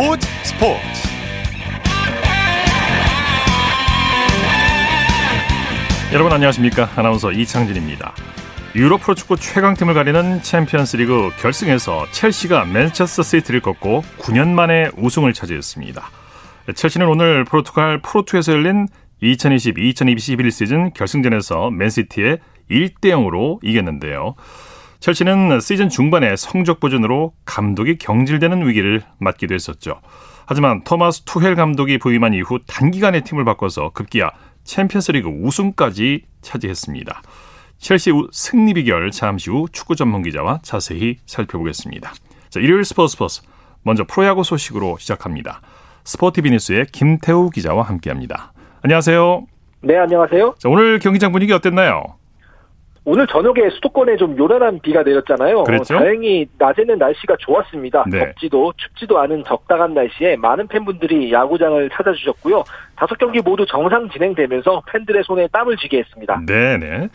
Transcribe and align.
스포츠 0.00 0.26
스포츠. 0.44 0.80
여러분 6.14 6.32
안녕하십니까? 6.32 6.88
아나운서 6.96 7.30
이창진입니다. 7.30 8.14
유럽 8.76 9.02
프로축구 9.02 9.36
최강팀을 9.36 9.92
가리는 9.92 10.40
챔피언스리그 10.40 11.32
결승에서 11.38 12.06
첼시가 12.12 12.64
맨체스터 12.64 13.22
시티를 13.22 13.60
꺾고 13.60 14.02
9년 14.20 14.48
만에 14.48 14.88
우승을 14.96 15.34
차지했습니다. 15.34 16.02
첼시는 16.74 17.06
오늘 17.06 17.44
포르투갈 17.44 18.00
프로투에서 18.00 18.52
열린 18.52 18.88
2020-2021 19.22 20.50
시즌 20.50 20.94
결승전에서 20.94 21.70
맨시티에 21.72 22.38
1대 22.70 23.10
0으로 23.10 23.58
이겼는데요. 23.62 24.34
첼시는 25.00 25.60
시즌 25.60 25.88
중반에 25.88 26.36
성적 26.36 26.78
보전으로 26.78 27.32
감독이 27.46 27.96
경질되는 27.96 28.68
위기를 28.68 29.02
맞기도 29.18 29.54
했었죠. 29.54 30.00
하지만 30.46 30.84
토마스 30.84 31.22
투헬 31.22 31.54
감독이 31.54 31.98
부임한 31.98 32.34
이후 32.34 32.58
단기간에 32.66 33.22
팀을 33.22 33.44
바꿔서 33.44 33.90
급기야 33.90 34.30
챔피언스리그 34.64 35.28
우승까지 35.28 36.24
차지했습니다. 36.42 37.22
첼시 37.78 38.12
승리 38.30 38.74
비결 38.74 39.10
잠시 39.10 39.50
후 39.50 39.66
축구 39.72 39.96
전문 39.96 40.22
기자와 40.22 40.58
자세히 40.62 41.16
살펴보겠습니다. 41.24 42.12
자, 42.50 42.60
일요일 42.60 42.84
스포츠 42.84 43.12
스포츠 43.12 43.40
먼저 43.82 44.04
프로야구 44.04 44.44
소식으로 44.44 44.98
시작합니다. 44.98 45.62
스포티비 46.04 46.50
뉴스의 46.50 46.86
김태우 46.92 47.48
기자와 47.48 47.84
함께합니다. 47.84 48.52
안녕하세요. 48.82 49.46
네, 49.82 49.96
안녕하세요. 49.96 50.56
자, 50.58 50.68
오늘 50.68 50.98
경기장 50.98 51.32
분위기 51.32 51.54
어땠나요? 51.54 52.19
오늘 53.04 53.26
저녁에 53.26 53.70
수도권에 53.70 54.16
좀 54.16 54.36
요란한 54.36 54.78
비가 54.80 55.02
내렸잖아요. 55.02 55.64
그랬죠? 55.64 55.96
다행히 55.96 56.46
낮에는 56.58 56.98
날씨가 56.98 57.36
좋았습니다. 57.38 58.04
네. 58.08 58.18
덥지도 58.18 58.72
춥지도 58.76 59.18
않은 59.20 59.44
적당한 59.46 59.94
날씨에 59.94 60.36
많은 60.36 60.68
팬분들이 60.68 61.32
야구장을 61.32 61.88
찾아주셨고요. 61.90 62.62
다섯 62.96 63.16
경기 63.18 63.40
모두 63.40 63.64
정상 63.66 64.08
진행되면서 64.10 64.82
팬들의 64.92 65.22
손에 65.24 65.48
땀을 65.50 65.76
쥐게 65.78 65.98
했습니다. 65.98 66.42
네네. 66.46 67.08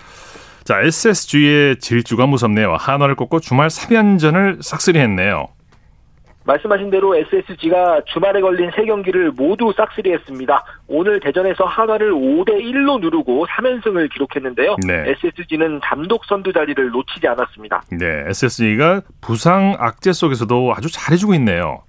자, 0.64 0.81
SSG의 0.81 1.77
질주가 1.77 2.25
무섭네요. 2.25 2.73
한화를 2.73 3.16
꺾고 3.16 3.39
주말 3.39 3.67
3연전을 3.67 4.64
싹쓸이했네요. 4.64 5.55
말씀하신 6.45 6.91
대로 6.91 7.15
SSG가 7.15 8.01
주말에 8.05 8.39
걸린 8.39 8.71
세 8.75 8.85
경기를 8.85 9.31
모두 9.31 9.73
싹쓸이했습니다. 9.75 10.63
오늘 10.87 11.19
대전에서 11.19 11.65
한화를 11.65 12.11
5대 12.13 12.61
1로 12.61 12.99
누르고 12.99 13.47
3연승을 13.47 14.11
기록했는데요. 14.13 14.77
네. 14.87 15.15
SSG는 15.23 15.79
단독 15.81 16.25
선두 16.25 16.53
자리를 16.53 16.89
놓치지 16.89 17.27
않았습니다. 17.27 17.83
네, 17.91 18.23
SSG가 18.27 19.02
부상 19.21 19.75
악재 19.79 20.13
속에서도 20.13 20.73
아주 20.75 20.91
잘해주고 20.91 21.33
있네요. 21.35 21.84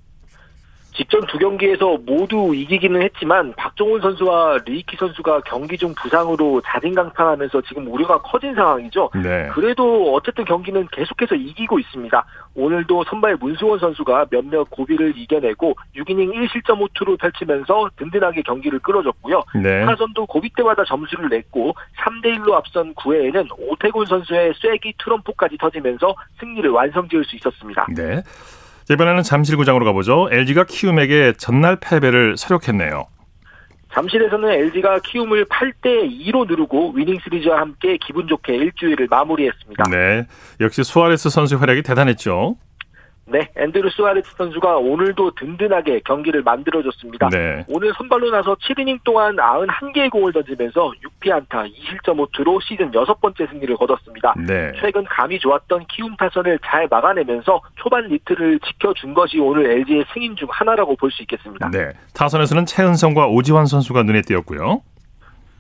직전 0.96 1.20
두 1.26 1.38
경기에서 1.38 1.98
모두 2.06 2.54
이기기는 2.54 3.02
했지만 3.02 3.52
박종훈 3.56 4.00
선수와 4.00 4.58
르위키 4.64 4.96
선수가 4.96 5.42
경기 5.42 5.76
중 5.76 5.94
부상으로 5.94 6.62
자진강판하면서 6.62 7.60
지금 7.62 7.86
우려가 7.92 8.18
커진 8.22 8.54
상황이죠. 8.54 9.10
네. 9.22 9.48
그래도 9.52 10.14
어쨌든 10.14 10.44
경기는 10.44 10.88
계속해서 10.90 11.34
이기고 11.34 11.78
있습니다. 11.78 12.24
오늘도 12.54 13.04
선발 13.04 13.36
문승원 13.36 13.78
선수가 13.78 14.26
몇몇 14.30 14.64
고비를 14.70 15.12
이겨내고 15.16 15.74
6이닝 15.94 16.32
1실점 16.32 16.80
호투를 16.80 17.18
펼치면서 17.18 17.90
든든하게 17.96 18.42
경기를 18.42 18.78
끌어줬고요. 18.78 19.42
네. 19.62 19.84
타선도 19.84 20.24
고비 20.26 20.50
때마다 20.56 20.82
점수를 20.84 21.28
냈고 21.28 21.74
3대 21.98 22.38
1로 22.38 22.54
앞선 22.54 22.94
9회에는 22.94 23.48
오태곤 23.58 24.06
선수의 24.06 24.54
쐐기 24.56 24.94
투런포까지 24.98 25.58
터지면서 25.58 26.14
승리를 26.40 26.70
완성지을 26.70 27.24
수 27.24 27.36
있었습니다. 27.36 27.86
네. 27.94 28.22
자, 28.86 28.94
이번에는 28.94 29.24
잠실구장으로 29.24 29.84
가보죠. 29.84 30.28
LG가 30.30 30.64
키움에게 30.64 31.32
전날 31.38 31.76
패배를 31.80 32.36
설욕했네요. 32.36 33.06
잠실에서는 33.92 34.48
LG가 34.48 35.00
키움을 35.00 35.46
8대 35.46 36.08
2로 36.26 36.46
누르고 36.46 36.92
위닝 36.92 37.18
시리즈와 37.24 37.60
함께 37.60 37.96
기분 38.04 38.28
좋게 38.28 38.54
일주일을 38.54 39.08
마무리했습니다. 39.10 39.84
네. 39.90 40.26
역시 40.60 40.84
수아레스 40.84 41.30
선수의 41.30 41.58
활약이 41.58 41.82
대단했죠. 41.82 42.56
네, 43.28 43.48
앤드루 43.56 43.90
수아레스 43.90 44.36
선수가 44.36 44.76
오늘도 44.76 45.32
든든하게 45.32 46.00
경기를 46.04 46.42
만들어줬습니다. 46.42 47.28
네. 47.30 47.64
오늘 47.68 47.92
선발로 47.98 48.30
나서 48.30 48.54
7이닝 48.54 49.00
동안 49.02 49.34
91개의 49.34 50.10
공을 50.10 50.32
던지면서 50.32 50.92
6피안타 51.20 51.68
2실점 51.72 52.18
호투로 52.18 52.60
시즌 52.60 52.94
여섯 52.94 53.20
번째 53.20 53.46
승리를 53.48 53.76
거뒀습니다. 53.76 54.34
네. 54.46 54.72
최근 54.80 55.02
감이 55.04 55.40
좋았던 55.40 55.86
키움 55.88 56.14
타선을 56.16 56.60
잘 56.64 56.86
막아내면서 56.88 57.60
초반 57.74 58.06
리드를 58.06 58.60
지켜준 58.60 59.12
것이 59.14 59.40
오늘 59.40 59.70
LG의 59.72 60.04
승인 60.14 60.36
중 60.36 60.46
하나라고 60.50 60.94
볼 60.94 61.10
수 61.10 61.22
있겠습니다. 61.22 61.68
네. 61.70 61.90
타선에서는 62.14 62.66
최은성과 62.66 63.26
오지환 63.28 63.66
선수가 63.66 64.02
눈에 64.04 64.20
띄었고요. 64.22 64.82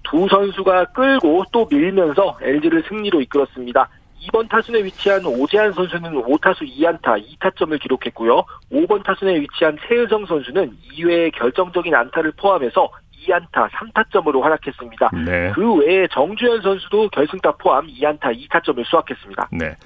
두 0.04 0.28
선수가 0.28 0.84
끌고 0.92 1.44
또 1.50 1.66
밀면서 1.68 2.38
LG를 2.40 2.84
승리로 2.88 3.20
이끌었습니다. 3.22 3.88
2번 4.24 4.48
타순에 4.48 4.82
위치한 4.84 5.24
오재한 5.24 5.72
선수는 5.72 6.12
5타수 6.22 6.62
2안타 6.62 7.22
2타점을 7.38 7.80
기록했고요. 7.80 8.44
5번 8.72 9.04
타순에 9.04 9.40
위치한 9.40 9.76
최은성 9.86 10.26
선수는 10.26 10.72
2회의 10.94 11.32
결정적인 11.34 11.94
안타를 11.94 12.32
포함해서 12.32 12.88
2안타 13.26 13.68
3타점으로 13.70 14.40
활약했습니다. 14.40 15.10
네. 15.24 15.52
그 15.54 15.74
외에 15.74 16.06
정주현 16.12 16.62
선수도 16.62 17.08
결승타 17.10 17.52
포함 17.52 17.86
2안타 17.86 18.36
2타점을 18.48 18.84
수확했습니다. 18.86 19.48
네. 19.52 19.76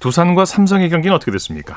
두산과 0.00 0.44
삼성의 0.44 0.90
경기는 0.90 1.14
어떻게 1.14 1.30
됐습니까? 1.32 1.76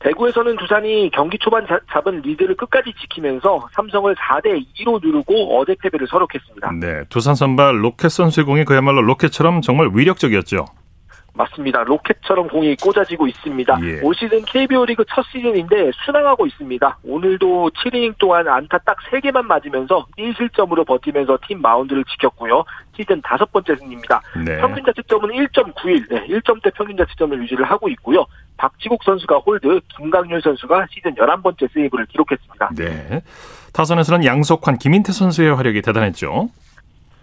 대구에서는 0.00 0.56
두산이 0.58 1.10
경기 1.12 1.36
초반 1.38 1.66
자- 1.66 1.80
잡은 1.92 2.20
리드를 2.20 2.56
끝까지 2.56 2.92
지키면서 3.00 3.68
삼성을 3.74 4.14
4대 4.14 4.64
2로 4.78 5.00
누르고 5.04 5.58
어제 5.58 5.74
패배를 5.82 6.06
설욕했습니다. 6.06 6.70
네. 6.80 7.02
두산 7.08 7.34
선발 7.34 7.82
로켓 7.84 8.08
선수의 8.10 8.44
공이 8.46 8.64
그야말로 8.64 9.02
로켓처럼 9.02 9.60
정말 9.60 9.90
위력적이었죠. 9.92 10.66
맞습니다. 11.38 11.84
로켓처럼 11.84 12.48
공이 12.48 12.76
꽂아지고 12.76 13.28
있습니다. 13.28 13.78
예. 13.82 14.00
올 14.02 14.14
시즌 14.14 14.44
KBO 14.44 14.84
리그 14.84 15.04
첫 15.08 15.24
시즌인데 15.32 15.92
순항하고 16.04 16.46
있습니다. 16.46 16.98
오늘도 17.04 17.70
7이닝 17.70 18.18
동안 18.18 18.48
안타 18.48 18.76
딱 18.78 18.96
3개만 19.10 19.46
맞으면서 19.46 20.06
1실점으로 20.18 20.84
버티면서 20.84 21.38
팀 21.46 21.62
마운드를 21.62 22.04
지켰고요. 22.04 22.64
시즌 22.96 23.22
다섯 23.22 23.50
번째 23.52 23.76
승리입니다. 23.76 24.20
네. 24.44 24.58
평균 24.58 24.84
자책점은 24.84 25.30
1.91, 25.30 26.08
네, 26.10 26.26
1점대 26.26 26.74
평균 26.74 26.96
자책점을 26.96 27.40
유지를 27.42 27.64
하고 27.64 27.88
있고요. 27.90 28.26
박치국 28.56 29.04
선수가 29.04 29.38
홀드, 29.38 29.80
김강률 29.96 30.42
선수가 30.42 30.88
시즌 30.90 31.14
11번째 31.14 31.72
세이브를 31.72 32.06
기록했습니다. 32.06 32.70
네. 32.76 33.22
타선에서는 33.72 34.24
양석환, 34.24 34.78
김인태 34.78 35.12
선수의 35.12 35.54
활약이 35.54 35.82
대단했죠. 35.82 36.48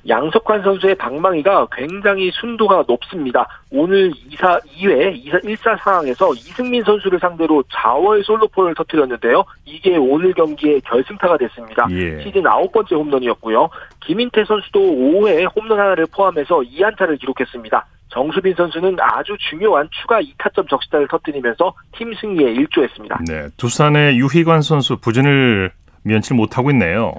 양석환 0.07 0.61
선수의 0.63 0.95
방망이가 0.95 1.67
굉장히 1.71 2.31
순도가 2.31 2.85
높습니다. 2.87 3.47
오늘 3.71 4.11
2사, 4.11 4.61
2회 4.65 5.25
2사, 5.25 5.43
1사 5.43 5.77
상황에서 5.83 6.33
이승민 6.33 6.83
선수를 6.83 7.19
상대로 7.19 7.63
좌월 7.73 8.23
솔로포를 8.23 8.75
터뜨렸는데요. 8.75 9.43
이게 9.65 9.97
오늘 9.97 10.33
경기의 10.33 10.81
결승타가 10.81 11.37
됐습니다. 11.37 11.87
예. 11.89 12.21
시즌 12.21 12.45
아홉 12.45 12.71
번째 12.71 12.95
홈런이었고요. 12.95 13.69
김인태 14.01 14.45
선수도 14.45 14.79
5회 14.79 15.47
홈런 15.55 15.79
하나를 15.79 16.05
포함해서 16.13 16.59
2안타를 16.59 17.19
기록했습니다. 17.19 17.85
정수빈 18.09 18.53
선수는 18.55 18.97
아주 18.99 19.35
중요한 19.49 19.89
추가 19.91 20.21
2타점 20.21 20.69
적시타를 20.69 21.07
터뜨리면서 21.07 21.73
팀 21.97 22.13
승리에 22.13 22.51
일조했습니다. 22.51 23.21
네. 23.27 23.47
두산의 23.57 24.17
유희관 24.19 24.61
선수 24.61 24.97
부진을 24.97 25.71
면치 26.03 26.33
못하고 26.33 26.69
있네요. 26.71 27.13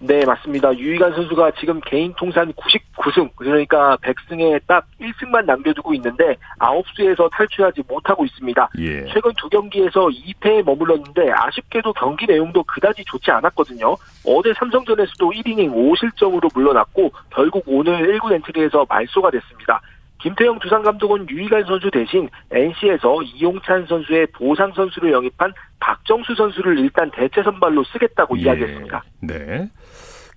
네, 0.00 0.24
맞습니다. 0.24 0.76
유희관 0.76 1.12
선수가 1.14 1.52
지금 1.58 1.80
개인 1.80 2.14
통산 2.16 2.52
99승, 2.52 3.30
그러니까 3.34 3.96
100승에 3.96 4.60
딱 4.66 4.86
1승만 5.00 5.44
남겨두고 5.44 5.92
있는데 5.94 6.36
9수에서 6.60 7.28
탈출하지 7.32 7.82
못하고 7.88 8.24
있습니다. 8.24 8.70
예. 8.78 9.06
최근 9.06 9.32
두 9.36 9.48
경기에서 9.48 10.06
2패에 10.06 10.64
머물렀는데 10.64 11.32
아쉽게도 11.32 11.92
경기 11.94 12.26
내용도 12.26 12.62
그다지 12.62 13.04
좋지 13.06 13.30
않았거든요. 13.30 13.96
어제 14.24 14.54
삼성전에서도 14.54 15.30
1이닝 15.30 15.72
5실점으로 15.74 16.48
물러났고 16.54 17.10
결국 17.30 17.64
오늘 17.66 18.18
1군 18.18 18.32
엔트리에서 18.34 18.86
말소가 18.88 19.30
됐습니다. 19.30 19.80
김태형 20.20 20.58
두산 20.58 20.82
감독은 20.82 21.28
유희관 21.30 21.64
선수 21.64 21.90
대신 21.90 22.28
NC에서 22.50 23.22
이용찬 23.22 23.86
선수의 23.86 24.26
보상 24.34 24.72
선수를 24.72 25.12
영입한 25.12 25.52
박정수 25.78 26.34
선수를 26.34 26.78
일단 26.78 27.10
대체 27.12 27.42
선발로 27.42 27.84
쓰겠다고 27.84 28.36
이야기했습니다. 28.36 29.04
네. 29.22 29.68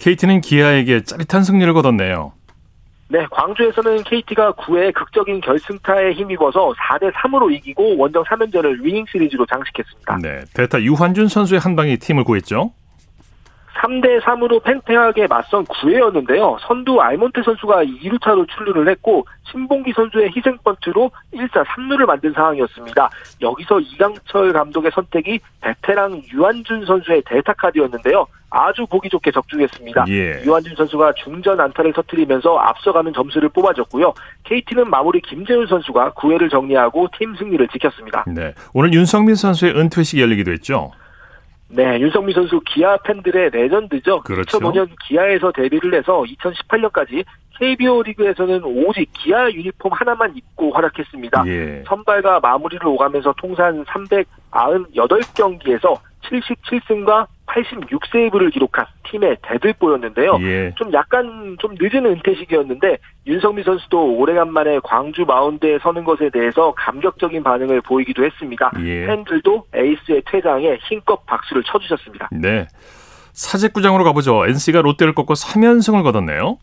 KT는 0.01 0.41
기아에게 0.41 1.03
짜릿한 1.03 1.43
승리를 1.43 1.71
거뒀네요. 1.73 2.33
네, 3.09 3.23
광주에서는 3.29 4.03
KT가 4.03 4.53
9회 4.53 4.93
극적인 4.93 5.41
결승타에 5.41 6.13
힘입어서 6.13 6.73
4대 6.73 7.11
3으로 7.13 7.53
이기고 7.53 7.97
원정 7.97 8.23
3연전을 8.23 8.81
위닝 8.81 9.05
시리즈로 9.11 9.45
장식했습니다. 9.45 10.17
네. 10.23 10.39
대타 10.55 10.81
유환준 10.81 11.27
선수의 11.27 11.59
한 11.59 11.75
방이 11.75 11.97
팀을 11.97 12.23
구했죠. 12.23 12.71
3대 13.77 14.21
3으로 14.21 14.61
팽팽하게 14.63 15.27
맞선 15.27 15.65
9회였는데요. 15.65 16.57
선두 16.67 17.01
알몬테 17.01 17.41
선수가 17.43 17.83
2루타로 17.85 18.47
출루를 18.49 18.89
했고 18.89 19.25
신봉기 19.51 19.93
선수의 19.95 20.31
희생번트로 20.35 21.11
1사 21.33 21.65
3루를 21.65 22.05
만든 22.05 22.33
상황이었습니다. 22.33 23.09
여기서 23.41 23.79
이강철 23.79 24.53
감독의 24.53 24.91
선택이 24.93 25.39
베테랑 25.61 26.21
유한준 26.33 26.85
선수의 26.85 27.23
대타 27.25 27.53
카드였는데요. 27.53 28.27
아주 28.53 28.85
보기 28.85 29.09
좋게 29.09 29.31
적중했습니다. 29.31 30.05
예. 30.09 30.43
유한준 30.43 30.75
선수가 30.75 31.13
중전 31.23 31.59
안타를 31.59 31.93
터뜨리면서 31.93 32.57
앞서가는 32.57 33.13
점수를 33.13 33.47
뽑아줬고요. 33.49 34.13
KT는 34.43 34.89
마무리 34.89 35.21
김재훈 35.21 35.67
선수가 35.67 36.11
9회를 36.11 36.51
정리하고 36.51 37.07
팀 37.17 37.33
승리를 37.35 37.65
지켰습니다. 37.69 38.25
네. 38.27 38.53
오늘 38.73 38.93
윤성민 38.93 39.35
선수의 39.35 39.77
은퇴식이 39.77 40.21
열리기도 40.21 40.51
했죠. 40.51 40.91
네, 41.73 41.99
윤성민 41.99 42.33
선수 42.33 42.61
기아 42.65 42.97
팬들의 42.97 43.51
레전드죠. 43.51 44.21
그렇죠. 44.21 44.59
2005년 44.59 44.89
기아에서 45.07 45.51
데뷔를 45.51 45.93
해서 45.93 46.23
2018년까지 46.23 47.23
KBO 47.57 48.03
리그에서는 48.03 48.63
오직 48.63 49.09
기아 49.13 49.49
유니폼 49.49 49.91
하나만 49.93 50.35
입고 50.35 50.71
활약했습니다. 50.71 51.43
예. 51.47 51.83
선발과 51.87 52.39
마무리를 52.39 52.85
오가면서 52.85 53.33
통산 53.37 53.85
398경기에서 53.85 55.97
77승과 56.23 57.27
86세이브를 57.53 58.51
기록한 58.51 58.85
팀의 59.09 59.37
대들보였는데요. 59.41 60.37
예. 60.41 60.73
좀 60.77 60.91
약간 60.93 61.57
좀 61.59 61.75
늦은 61.79 62.05
은퇴식이었는데 62.05 62.97
윤성민 63.27 63.63
선수도 63.63 64.15
오래간만에 64.15 64.79
광주 64.83 65.23
마운드에 65.25 65.79
서는 65.79 66.03
것에 66.03 66.29
대해서 66.29 66.73
감격적인 66.77 67.43
반응을 67.43 67.81
보이기도 67.81 68.23
했습니다. 68.23 68.71
예. 68.79 69.05
팬들도 69.05 69.65
에이스의 69.73 70.23
퇴장에 70.25 70.77
힘껏 70.87 71.25
박수를 71.25 71.63
쳐주셨습니다. 71.63 72.29
네. 72.31 72.67
사직구장으로 73.33 74.03
가보죠. 74.03 74.45
NC가 74.47 74.81
롯데를 74.81 75.13
꺾고 75.13 75.33
3연승을 75.33 76.03
거뒀네요. 76.03 76.57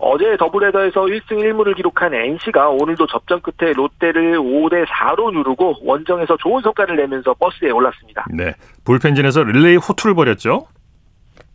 어제 0.00 0.36
더블헤더에서 0.38 1.02
1승 1.02 1.28
1무를 1.28 1.76
기록한 1.76 2.14
NC가 2.14 2.70
오늘도 2.70 3.06
접전 3.06 3.42
끝에 3.42 3.72
롯데를 3.74 4.38
5대 4.38 4.86
4로 4.86 5.30
누르고 5.30 5.76
원정에서 5.82 6.38
좋은 6.38 6.62
성과를 6.62 6.96
내면서 6.96 7.34
버스에 7.34 7.70
올랐습니다. 7.70 8.24
네. 8.32 8.54
불펜진에서 8.84 9.42
릴레이 9.44 9.76
호투를 9.76 10.14
벌였죠. 10.14 10.66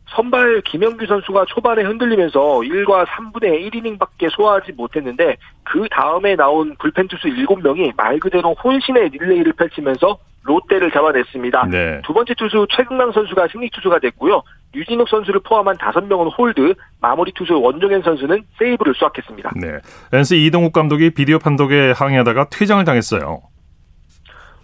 선발 0.10 0.62
김영규 0.62 1.08
선수가 1.08 1.46
초반에 1.46 1.82
흔들리면서 1.84 2.40
1과 2.40 3.06
3분의 3.08 3.68
1이닝밖에 3.68 4.30
소화하지 4.30 4.74
못했는데 4.74 5.38
그 5.64 5.88
다음에 5.90 6.36
나온 6.36 6.76
불펜 6.78 7.08
투수 7.08 7.28
7명이 7.28 7.96
말 7.98 8.20
그대로 8.20 8.54
혼신의 8.54 9.10
릴레이를 9.10 9.54
펼치면서 9.54 10.20
롯데를 10.44 10.92
잡아냈습니다. 10.92 11.68
네. 11.72 12.02
두 12.06 12.14
번째 12.14 12.36
투수 12.36 12.68
최금강 12.70 13.12
선수가 13.12 13.48
승리 13.52 13.70
투수가 13.72 14.00
됐고요. 14.00 14.44
류진욱 14.76 15.10
선수를 15.10 15.40
포함한 15.40 15.78
5명은 15.78 16.38
홀드, 16.38 16.76
마무리 17.02 17.32
투수 17.34 17.60
원종현 17.60 18.02
선수는 18.02 18.44
세이브를 18.60 18.94
수확했습니다. 18.96 19.52
네. 19.56 19.80
NC 20.12 20.46
이동욱 20.46 20.74
감독이 20.74 21.12
비디오 21.12 21.40
판독에 21.40 21.92
항의하다가 21.92 22.50
퇴장을 22.50 22.84
당했어요. 22.84 23.42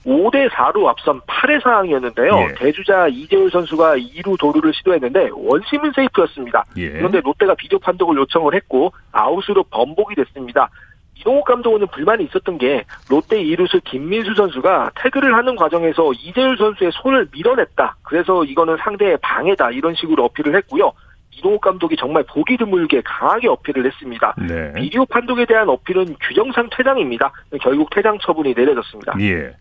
5대 0.05 0.49
4로 0.49 0.87
앞선 0.87 1.21
8회 1.21 1.61
상황이었는데요. 1.61 2.47
예. 2.49 2.53
대주자 2.55 3.07
이재울 3.07 3.51
선수가 3.51 3.97
2루 3.97 4.39
도루를 4.39 4.73
시도했는데 4.73 5.29
원심은 5.33 5.91
세이프였습니다. 5.95 6.65
예. 6.77 6.89
그런데 6.89 7.21
롯데가 7.21 7.53
비디오 7.53 7.77
판독을 7.79 8.17
요청을 8.17 8.55
했고 8.55 8.93
아웃으로 9.11 9.63
번복이 9.65 10.15
됐습니다. 10.15 10.69
이동욱 11.21 11.45
감독은 11.45 11.87
불만이 11.87 12.25
있었던 12.25 12.57
게 12.57 12.83
롯데 13.09 13.41
이루수 13.41 13.79
김민수 13.83 14.33
선수가 14.35 14.91
태그를 14.95 15.35
하는 15.35 15.55
과정에서 15.55 16.11
이재율 16.13 16.57
선수의 16.57 16.91
손을 16.93 17.27
밀어냈다. 17.31 17.95
그래서 18.03 18.43
이거는 18.43 18.77
상대의 18.83 19.17
방해다. 19.21 19.71
이런 19.71 19.93
식으로 19.95 20.25
어필을 20.25 20.55
했고요. 20.55 20.91
이동욱 21.37 21.61
감독이 21.61 21.95
정말 21.95 22.23
보기 22.27 22.57
드물게 22.57 23.01
강하게 23.05 23.47
어필을 23.47 23.85
했습니다. 23.85 24.35
네. 24.37 24.73
비디오 24.73 25.05
판독에 25.05 25.45
대한 25.45 25.69
어필은 25.69 26.15
규정상 26.21 26.69
퇴장입니다. 26.75 27.31
결국 27.61 27.89
퇴장 27.91 28.17
처분이 28.21 28.53
내려졌습니다. 28.53 29.13
예. 29.21 29.55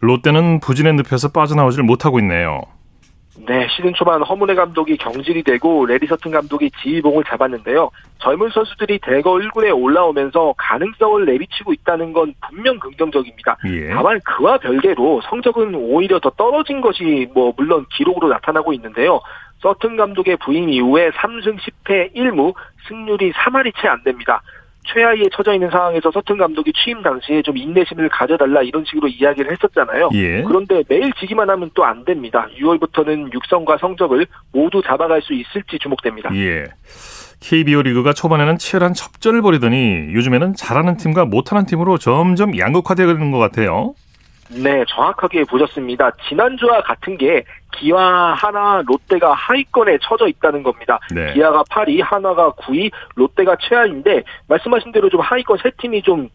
롯데는 0.00 0.60
부진에 0.60 0.92
늪에서 0.92 1.30
빠져나오질 1.32 1.82
못하고 1.84 2.18
있네요. 2.20 2.60
네, 3.46 3.66
시즌 3.68 3.92
초반 3.94 4.22
허문회 4.22 4.54
감독이 4.54 4.96
경질이 4.96 5.42
되고 5.42 5.84
레리 5.86 6.06
서튼 6.06 6.30
감독이 6.30 6.70
지휘봉을 6.82 7.24
잡았는데요. 7.24 7.90
젊은 8.18 8.48
선수들이 8.48 8.98
대거 9.00 9.34
1군에 9.34 9.76
올라오면서 9.76 10.54
가능성을 10.56 11.24
내비치고 11.26 11.72
있다는 11.74 12.12
건 12.12 12.34
분명 12.48 12.78
긍정적입니다. 12.78 13.58
예. 13.66 13.90
다만 13.90 14.20
그와 14.20 14.58
별개로 14.58 15.20
성적은 15.28 15.74
오히려 15.74 16.18
더 16.18 16.30
떨어진 16.30 16.80
것이 16.80 17.28
뭐 17.34 17.52
물론 17.56 17.84
기록으로 17.92 18.28
나타나고 18.28 18.72
있는데요. 18.72 19.20
서튼 19.60 19.96
감독의 19.96 20.36
부임 20.38 20.68
이후에 20.68 21.10
3승 21.10 21.58
10패 21.58 22.14
1무 22.14 22.54
승률이 22.88 23.32
3할이 23.32 23.72
채 23.80 23.88
안 23.88 24.02
됩니다. 24.02 24.42
최하위에 24.92 25.24
처져 25.32 25.54
있는 25.54 25.70
상황에서 25.70 26.10
서튼 26.12 26.38
감독이 26.38 26.72
취임 26.72 27.02
당시에 27.02 27.42
좀 27.42 27.56
인내심을 27.56 28.08
가져달라 28.08 28.62
이런 28.62 28.84
식으로 28.84 29.08
이야기를 29.08 29.50
했었잖아요. 29.52 30.10
예. 30.14 30.42
그런데 30.42 30.82
매일 30.88 31.12
지기만 31.18 31.48
하면 31.50 31.70
또 31.74 31.86
안 31.86 32.04
됩니다. 32.04 32.48
6월부터는 32.58 33.32
육성과 33.32 33.78
성적을 33.78 34.26
모두 34.52 34.82
잡아갈 34.84 35.22
수 35.22 35.34
있을지 35.34 35.78
주목됩니다. 35.78 36.34
예. 36.34 36.64
KBO 37.40 37.82
리그가 37.82 38.12
초반에는 38.12 38.58
치열한 38.58 38.94
접전을 38.94 39.42
벌이더니 39.42 40.08
요즘에는 40.14 40.54
잘하는 40.54 40.96
팀과 40.96 41.26
못하는 41.26 41.64
팀으로 41.66 41.98
점점 41.98 42.58
양극화되는 42.58 43.30
것 43.30 43.38
같아요. 43.38 43.94
네, 44.48 44.84
정확하게 44.88 45.44
보셨습니다. 45.44 46.10
지난주와 46.28 46.82
같은 46.82 47.16
게 47.16 47.44
기아, 47.72 48.34
하나, 48.34 48.82
롯데가 48.86 49.32
하위권에 49.32 49.98
처져 50.02 50.28
있다는 50.28 50.62
겁니다. 50.62 50.98
네. 51.14 51.32
기아가 51.34 51.62
8위, 51.64 52.02
하나가 52.02 52.50
9위, 52.52 52.90
롯데가 53.14 53.56
최하인데 53.60 54.22
말씀하신 54.48 54.92
대로 54.92 55.08
좀 55.08 55.20
하위권 55.20 55.58
세 55.62 55.70
팀이 55.78 56.02
좀 56.02 56.28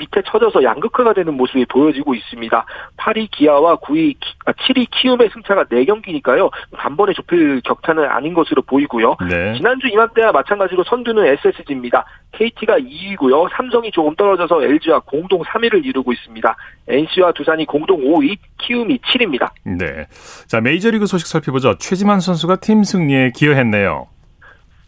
밑에 0.00 0.22
쳐져서 0.26 0.64
양극화가 0.64 1.12
되는 1.12 1.34
모습이 1.34 1.66
보여지고 1.66 2.14
있습니다. 2.14 2.64
8위 2.96 3.30
기아와 3.30 3.76
9위, 3.76 4.16
7위 4.46 4.86
아, 4.86 4.90
키움의 4.90 5.30
승차가 5.32 5.64
4경기니까요. 5.64 6.50
단번에 6.76 7.12
좁힐 7.12 7.60
격차는 7.62 8.04
아닌 8.04 8.34
것으로 8.34 8.62
보이고요. 8.62 9.16
네. 9.28 9.54
지난주 9.56 9.88
이맘때와 9.88 10.32
마찬가지로 10.32 10.84
선두는 10.84 11.26
SSG입니다. 11.26 12.04
KT가 12.32 12.78
2위고요. 12.78 13.48
삼성이 13.54 13.90
조금 13.90 14.14
떨어져서 14.16 14.62
LG와 14.62 15.00
공동 15.00 15.42
3위를 15.42 15.84
이루고 15.84 16.12
있습니다. 16.12 16.56
NC와 16.88 17.32
두산이 17.32 17.66
공동 17.66 18.00
5위, 18.00 18.38
키움이 18.58 18.98
7위입니다. 18.98 19.50
네. 19.64 20.06
자, 20.46 20.60
메이저리그 20.60 21.06
소식 21.06 21.26
살펴보죠. 21.26 21.76
최지만 21.78 22.20
선수가 22.20 22.56
팀 22.56 22.84
승리에 22.84 23.32
기여했네요. 23.34 24.06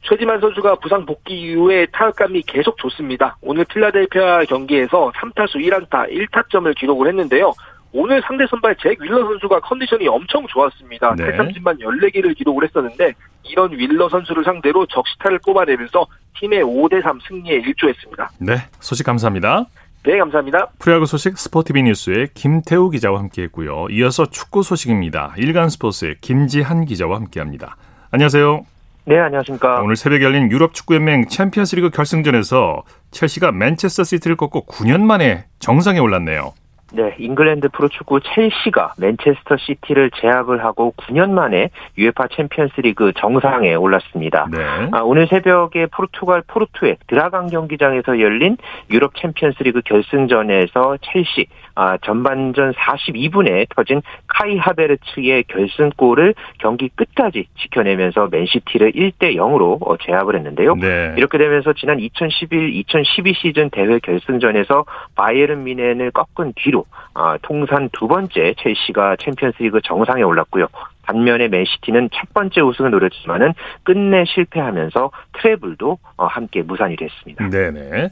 최지만 0.03 0.41
선수가 0.41 0.77
부상 0.77 1.07
복귀 1.07 1.41
이후에 1.41 1.87
타격감이 1.87 2.43
계속 2.43 2.77
좋습니다. 2.79 3.37
오늘 3.41 3.65
필라델피아 3.65 4.45
경기에서 4.45 5.13
3타수 5.15 5.57
1안타 5.57 6.11
1타점을 6.11 6.75
기록을 6.77 7.09
했는데요. 7.09 7.53
오늘 7.93 8.23
상대 8.23 8.47
선발 8.49 8.77
잭 8.77 9.01
휠러 9.01 9.19
선수가 9.19 9.61
컨디션이 9.61 10.09
엄청 10.09 10.47
좋았습니다. 10.47 11.15
네. 11.17 11.27
탈삼진만 11.27 11.79
14개를 11.79 12.37
기록을 12.37 12.65
했었는데 12.65 13.13
이런 13.45 13.73
휠러 13.73 14.09
선수를 14.09 14.45
상대로 14.45 14.87
적시타를 14.87 15.41
뽑아내면서 15.45 16.07
팀의 16.41 16.63
5대3 16.65 17.21
승리에 17.29 17.57
일조했습니다. 17.57 18.31
네, 18.39 18.57
소식 18.81 19.05
감사합니다. 19.05 19.67
네, 20.05 20.19
감사합니다. 20.19 20.71
프로야구 20.79 21.07
소식 21.07 21.39
스포티비 21.39 21.83
뉴스의 21.83 22.29
김태우 22.35 22.91
기자와 22.91 23.21
함께했고요. 23.21 23.87
이어서 23.91 24.27
축구 24.27 24.63
소식입니다. 24.63 25.35
일간 25.37 25.69
스포츠의 25.69 26.17
김지한 26.21 26.87
기자와 26.87 27.17
함께합니다. 27.17 27.77
안녕하세요. 28.11 28.72
네, 29.05 29.19
안녕하십니까. 29.19 29.81
오늘 29.83 29.97
새벽에 29.97 30.23
열린 30.23 30.51
유럽 30.53 30.75
축구연맹 30.75 31.27
챔피언스리그 31.27 31.91
결승전에서 31.91 32.85
첼시가 33.11 33.51
맨체스터 33.51 34.05
시티를 34.05 34.37
꺾고 34.37 34.67
9년 34.67 35.01
만에 35.01 35.47
정상에 35.59 35.99
올랐네요. 35.99 36.55
네, 36.95 37.15
잉글랜드 37.19 37.71
프로축구 37.71 38.21
첼시가 38.21 38.95
맨체스터 38.99 39.57
시티를 39.57 40.11
제압을 40.15 40.63
하고 40.63 40.93
9년 40.99 41.31
만에 41.31 41.71
UEFA 41.97 42.29
챔피언스리그 42.37 43.13
정상에 43.17 43.75
올랐습니다. 43.75 44.47
네. 44.53 44.59
아, 44.93 45.01
오늘 45.01 45.27
새벽에 45.27 45.87
포르투갈 45.87 46.43
포르투의 46.47 46.99
드라강 47.07 47.47
경기장에서 47.49 48.21
열린 48.21 48.59
유럽 48.91 49.15
챔피언스리그 49.17 49.81
결승전에서 49.85 50.99
첼시 51.01 51.47
아, 51.75 51.97
전반전 51.99 52.73
42분에 52.73 53.67
터진 53.75 54.03
카이 54.27 54.59
하베르츠의 54.59 55.45
결승골을 55.45 56.35
경기 56.59 56.91
끝까지 56.91 57.47
지켜내면서 57.59 58.29
맨시티를 58.31 58.93
1대 58.93 59.37
0으로 59.37 59.79
어, 59.81 59.97
제압을 59.97 60.37
했는데요. 60.37 60.75
네. 60.77 61.15
이렇게 61.17 61.39
되면서 61.39 61.73
지난 61.73 61.99
2011-2012 61.99 63.35
시즌 63.35 63.71
대회 63.71 63.99
결승전에서 63.99 64.85
바이에른 65.15 65.65
뮌헨을 65.65 66.11
꺾은 66.11 66.53
뒤로 66.57 66.82
아, 67.15 67.39
통산 67.43 67.89
두 67.93 68.09
번째 68.09 68.55
첼시가 68.59 69.17
챔피언스리그 69.17 69.81
정상에 69.85 70.23
올랐고요. 70.23 70.67
반면에 71.03 71.49
맨시티는 71.49 72.11
첫 72.13 72.33
번째 72.33 72.61
우승을 72.61 72.91
노렸지만은 72.91 73.55
끝내 73.83 74.25
실패하면서 74.25 75.11
트래블도 75.39 75.99
어, 76.17 76.27
함께 76.27 76.63
무산이 76.63 76.97
됐습니다. 76.97 77.49
네네. 77.49 78.11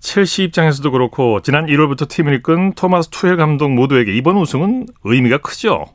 첼시 0.00 0.44
입장에서도 0.44 0.90
그렇고 0.90 1.40
지난 1.40 1.66
1월부터 1.66 2.08
팀을 2.08 2.34
이끈 2.34 2.74
토마스 2.74 3.08
투헬 3.08 3.36
감독 3.36 3.70
모두에게 3.70 4.12
이번 4.12 4.36
우승은 4.36 4.86
의미가 5.04 5.38
크죠. 5.38 5.86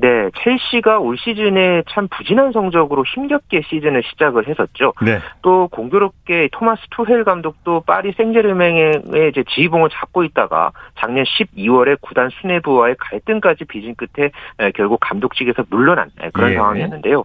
네, 0.00 0.30
첼시가 0.42 1.00
올 1.00 1.18
시즌에 1.18 1.82
참 1.88 2.06
부진한 2.08 2.52
성적으로 2.52 3.04
힘겹게 3.04 3.62
시즌을 3.68 4.04
시작을 4.04 4.46
했었죠. 4.46 4.92
네. 5.02 5.18
또 5.42 5.66
공교롭게 5.68 6.50
토마스 6.52 6.82
투헬 6.90 7.24
감독도 7.24 7.80
파리 7.80 8.12
생제르맹의 8.12 9.02
이제 9.30 9.42
지휘봉을 9.48 9.90
잡고 9.90 10.22
있다가 10.22 10.70
작년 10.96 11.24
12월에 11.24 11.98
구단 12.00 12.30
수뇌부와의 12.30 12.94
갈등까지 12.98 13.64
빚은 13.64 13.96
끝에 13.96 14.30
결국 14.74 15.00
감독직에서 15.00 15.64
물러난 15.68 16.10
그런 16.32 16.52
예. 16.52 16.54
상황이었는데요. 16.54 17.24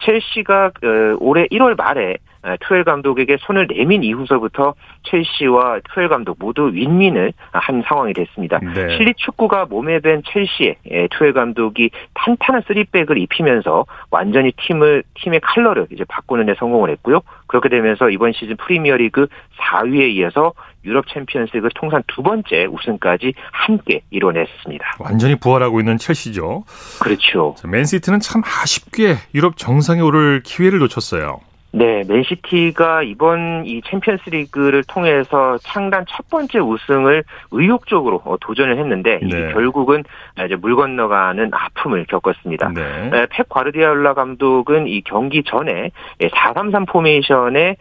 첼시가 0.00 0.66
어, 0.66 1.16
올해 1.20 1.46
1월 1.48 1.76
말에 1.76 2.16
투엘 2.60 2.84
감독에게 2.84 3.38
손을 3.40 3.66
내민 3.68 4.02
이후서부터 4.04 4.74
첼시와 5.04 5.80
투엘 5.84 6.08
감독 6.08 6.36
모두 6.38 6.70
윈윈을 6.72 7.32
한 7.52 7.82
상황이 7.86 8.12
됐습니다. 8.12 8.58
네. 8.58 8.96
실리 8.96 9.14
축구가 9.16 9.66
몸에 9.66 10.00
밴 10.00 10.22
첼시에 10.22 10.76
투엘 11.10 11.32
감독이 11.32 11.90
탄탄한 12.14 12.62
쓰리백을 12.66 13.18
입히면서 13.18 13.86
완전히 14.10 14.52
팀을 14.52 15.02
팀의 15.14 15.40
칼러를 15.40 15.86
이제 15.90 16.04
바꾸는 16.04 16.46
데 16.46 16.54
성공을 16.58 16.90
했고요. 16.90 17.20
그렇게 17.46 17.68
되면서 17.68 18.10
이번 18.10 18.32
시즌 18.32 18.56
프리미어리그 18.56 19.26
4위에 19.58 20.10
이어서 20.14 20.52
유럽 20.84 21.06
챔피언스리그 21.08 21.68
통산 21.74 22.02
두 22.06 22.22
번째 22.22 22.66
우승까지 22.66 23.34
함께 23.50 24.02
이뤄냈습니다. 24.10 24.96
완전히 25.00 25.34
부활하고 25.36 25.80
있는 25.80 25.96
첼시죠. 25.96 26.64
그렇죠. 27.00 27.54
맨시티는 27.66 28.20
참 28.20 28.42
아쉽게 28.44 29.16
유럽 29.34 29.56
정상에 29.56 30.00
오를 30.00 30.42
기회를 30.44 30.78
놓쳤어요. 30.80 31.40
네, 31.76 32.04
맨시티가 32.06 33.02
이번 33.02 33.64
이 33.66 33.82
챔피언스 33.82 34.30
리그를 34.30 34.84
통해서 34.84 35.58
창단 35.58 36.04
첫 36.08 36.28
번째 36.30 36.60
우승을 36.60 37.24
의욕적으로 37.50 38.22
어, 38.24 38.36
도전을 38.40 38.78
했는데 38.78 39.18
네. 39.20 39.52
결국은 39.52 40.04
이제 40.44 40.54
물 40.54 40.76
건너가는 40.76 41.50
아픔을 41.52 42.06
겪었습니다. 42.06 42.70
네. 42.74 43.26
펩 43.28 43.44
과르디올라 43.48 44.14
감독은 44.14 44.86
이 44.86 45.00
경기 45.00 45.42
전에 45.42 45.90
4-3-3 46.20 46.86
포메이션에 46.88 47.74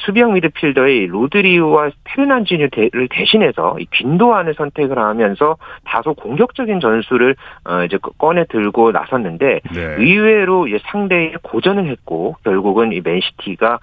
수비형 0.00 0.34
미드필더의 0.34 1.06
로드리와 1.06 1.90
페르난지뉴를 2.04 3.08
대신해서 3.10 3.76
귄도안을 3.90 4.52
선택을 4.54 4.98
하면서 4.98 5.56
다소 5.86 6.12
공격적인 6.12 6.80
전술을 6.80 7.36
어, 7.64 7.84
이제 7.84 7.98
꺼내 8.18 8.44
들고 8.50 8.92
나섰는데 8.92 9.60
네. 9.72 9.80
의외로 9.98 10.66
상대의 10.90 11.34
고전을 11.42 11.86
했고 11.86 12.36
결국은 12.44 12.92
이 12.92 13.00
맨시티 13.02 13.50
시티가 13.50 13.78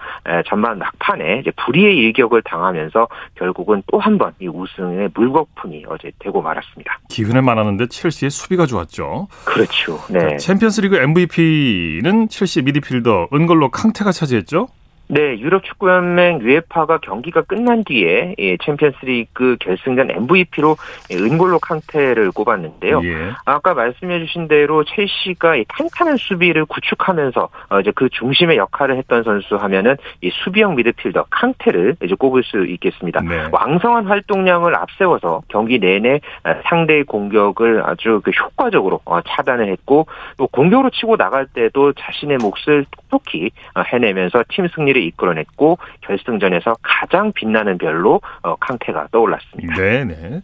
전반 0.48 0.77
막판에 0.80 1.39
이제 1.39 1.51
불의의 1.51 1.98
일격을 1.98 2.42
당하면서 2.44 3.08
결국은 3.36 3.84
또 3.88 4.00
한 4.00 4.18
번 4.18 4.34
이 4.39 4.48
우승의 4.48 5.10
물거품이 5.13 5.86
어제 5.88 6.12
되고 6.20 6.42
말았습니다. 6.42 7.00
기회는 7.10 7.41
많았는데 7.42 7.88
첼시의 7.88 8.30
수비가 8.30 8.66
좋았죠. 8.66 9.27
그렇죠. 9.46 10.00
네. 10.10 10.38
챔피언스리그 10.38 10.96
MVP는 10.98 12.30
첼시 12.30 12.62
미드필더 12.62 13.30
은골로 13.34 13.69
캉테가 13.72 14.12
차지했죠. 14.12 14.68
네, 15.09 15.39
유럽 15.39 15.63
축구 15.63 15.89
연맹 15.89 16.41
유에파가 16.41 16.97
경기가 16.97 17.41
끝난 17.41 17.83
뒤에 17.85 18.35
예, 18.37 18.57
챔피언스리그 18.57 19.55
결승전 19.59 20.11
MVP로 20.11 20.75
은골로 21.11 21.59
캉테를 21.59 22.31
꼽았는데요. 22.31 23.01
예. 23.03 23.31
아까 23.45 23.73
말씀해주신 23.73 24.49
대로 24.49 24.83
첼시가 24.83 25.55
이 25.55 25.65
탄탄한 25.69 26.17
수비를 26.17 26.65
구축하면서 26.65 27.49
어, 27.69 27.79
이제 27.79 27.91
그 27.95 28.09
중심의 28.09 28.57
역할을 28.57 28.97
했던 28.97 29.23
선수 29.23 29.55
하면은 29.55 29.95
이 30.21 30.29
수비형 30.43 30.75
미드필더 30.75 31.27
캉테를 31.29 31.95
이제 32.03 32.15
꼽을 32.15 32.43
수 32.43 32.65
있겠습니다. 32.65 33.21
네. 33.21 33.47
왕성한 33.51 34.07
활동량을 34.07 34.75
앞세워서 34.75 35.43
경기 35.47 35.79
내내 35.79 36.19
어, 36.43 36.55
상대의 36.65 37.05
공격을 37.05 37.81
아주 37.85 38.19
그 38.23 38.31
효과적으로 38.31 38.99
어, 39.05 39.21
차단을 39.21 39.69
했고 39.71 40.05
또 40.37 40.47
공격으로 40.47 40.89
치고 40.89 41.15
나갈 41.15 41.45
때도 41.47 41.93
자신의 41.93 42.39
몫을 42.39 42.85
톡톡히 43.09 43.51
해내면서 43.93 44.43
팀 44.49 44.67
승리를 44.67 44.87
승리를 44.97 45.01
이끌어냈고 45.03 45.77
결승전에서 46.01 46.77
가장 46.81 47.31
빛나는 47.33 47.77
별로 47.77 48.21
어, 48.41 48.55
캉테가 48.55 49.09
떠올랐습니다. 49.11 49.75
네네. 49.75 50.41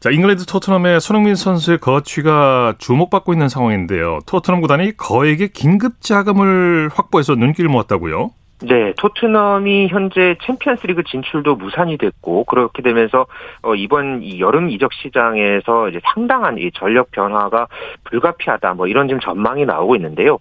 자, 0.00 0.10
잉글랜드 0.10 0.46
토트넘의 0.46 1.00
손흥민 1.00 1.34
선수의 1.34 1.78
거취가 1.78 2.74
주목받고 2.78 3.32
있는 3.32 3.48
상황인데요. 3.48 4.20
토트넘 4.26 4.60
구단이 4.60 4.96
거액의 4.96 5.48
긴급 5.48 6.00
자금을 6.00 6.90
확보해서 6.92 7.34
눈길을 7.34 7.68
모았다고요? 7.68 8.30
네, 8.60 8.92
토트넘이 8.96 9.86
현재 9.86 10.36
챔피언스리그 10.42 11.04
진출도 11.04 11.54
무산이 11.54 11.96
됐고 11.96 12.42
그렇게 12.44 12.82
되면서 12.82 13.26
어, 13.62 13.76
이번 13.76 14.22
이 14.22 14.40
여름 14.40 14.68
이적 14.68 14.92
시장에서 14.94 15.88
이제 15.88 16.00
상당한 16.12 16.58
이 16.58 16.70
전력 16.72 17.12
변화가 17.12 17.68
불가피하다 18.04 18.74
뭐 18.74 18.88
이런 18.88 19.06
지금 19.06 19.20
전망이 19.20 19.64
나오고 19.64 19.94
있는데요. 19.96 20.38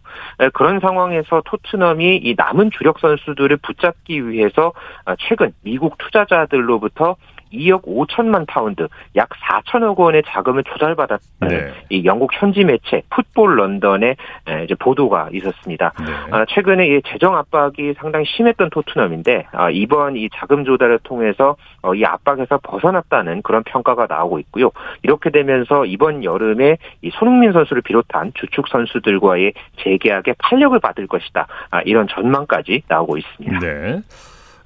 그런 0.53 0.79
상황에서 0.79 1.43
토트넘이 1.45 2.17
이 2.23 2.33
남은 2.35 2.71
주력 2.71 2.99
선수들을 2.99 3.57
붙잡기 3.57 4.27
위해서 4.27 4.73
어, 5.05 5.13
최근 5.19 5.53
미국 5.61 5.97
투자자들로부터 5.99 7.17
2억 7.51 7.83
5천만 7.83 8.45
파운드, 8.47 8.87
약 9.15 9.29
4천억 9.29 9.97
원의 9.97 10.23
자금을 10.27 10.63
조달받았다는 10.63 11.47
네. 11.47 11.73
이 11.89 12.05
영국 12.05 12.31
현지 12.33 12.63
매체 12.63 13.01
풋볼 13.09 13.57
런던의 13.57 14.15
이제 14.63 14.75
보도가 14.75 15.29
있었습니다. 15.33 15.93
네. 15.99 16.13
아, 16.31 16.45
최근에 16.45 16.87
이 16.87 17.01
재정 17.07 17.35
압박이 17.35 17.93
상당히 17.97 18.25
심했던 18.25 18.69
토트넘인데 18.69 19.47
아, 19.51 19.69
이번 19.69 20.15
이 20.15 20.29
자금 20.33 20.65
조달을 20.65 20.99
통해서 21.03 21.55
어, 21.81 21.93
이 21.93 22.03
압박에서 22.03 22.59
벗어났다는 22.63 23.41
그런 23.41 23.63
평가가 23.63 24.07
나오고 24.09 24.39
있고요. 24.39 24.71
이렇게 25.03 25.29
되면서 25.29 25.85
이번 25.85 26.23
여름에 26.23 26.77
이 27.01 27.09
손흥민 27.11 27.53
선수를 27.53 27.81
비롯한 27.81 28.33
주축 28.35 28.67
선수들과의 28.67 29.53
재계약에 29.83 30.35
탄력을 30.39 30.77
받을 30.79 31.07
것이다. 31.07 31.47
아, 31.71 31.81
이런 31.81 32.07
전망까지 32.07 32.83
나오고 32.87 33.17
있습니다. 33.17 33.59
네. 33.59 34.01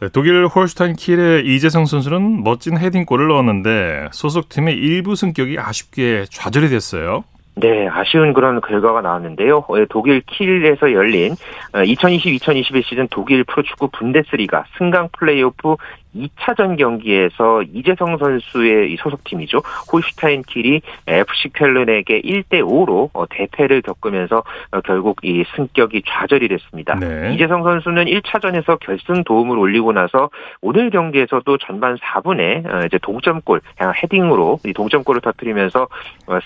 네, 0.01 0.09
독일 0.11 0.47
홀슈타인 0.47 0.95
킬의 0.95 1.45
이재성 1.45 1.85
선수는 1.85 2.43
멋진 2.43 2.75
헤딩골을 2.75 3.27
넣었는데 3.27 4.07
소속팀의 4.11 4.73
일부 4.73 5.15
승격이 5.15 5.59
아쉽게 5.59 6.25
좌절이 6.27 6.69
됐어요. 6.69 7.23
네, 7.53 7.87
아쉬운 7.87 8.33
그런 8.33 8.61
결과가 8.61 9.01
나왔는데요. 9.01 9.63
예, 9.77 9.85
독일 9.91 10.21
킬에서 10.21 10.91
열린 10.93 11.35
2020-2021 11.73 12.77
어, 12.79 12.81
시즌 12.81 13.07
독일 13.11 13.43
프로축구 13.43 13.89
분데스리가 13.89 14.65
승강 14.79 15.09
플레이오프 15.11 15.75
2차전 16.15 16.77
경기에서 16.77 17.61
이재성 17.63 18.17
선수의 18.17 18.95
소속팀이죠. 18.97 19.61
홀슈타인 19.91 20.43
킬이 20.43 20.81
FC 21.07 21.49
켈른에게 21.53 22.21
1대 22.21 22.61
5로 22.61 23.09
어, 23.13 23.25
대패를 23.29 23.81
겪으면서 23.81 24.43
어, 24.71 24.81
결국 24.81 25.17
이 25.23 25.43
승격이 25.55 26.03
좌절이 26.07 26.47
됐습니다. 26.49 26.95
네. 26.95 27.33
이재성 27.33 27.63
선수는 27.63 28.05
1차전에서 28.05 28.79
결승 28.79 29.23
도움을 29.23 29.57
올리고 29.57 29.91
나서 29.93 30.29
오늘 30.61 30.89
경기에서도 30.89 31.57
전반 31.59 31.95
4분에 31.97 32.65
어, 32.65 32.85
이제 32.85 32.97
동점골 33.01 33.61
헤딩으로 34.03 34.59
이 34.65 34.73
동점골을 34.73 35.21
터뜨리면서 35.21 35.87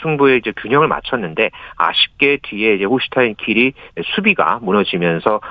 승부의 0.01 0.39
이제 0.39 0.51
균형을 0.55 0.87
맞췄는데 0.87 1.49
아쉽게 1.77 2.39
뒤에 2.43 2.75
이제 2.75 2.85
홀슈타인 2.85 3.35
킬이 3.35 3.73
수비가 4.15 4.59
무너지면서 4.61 5.41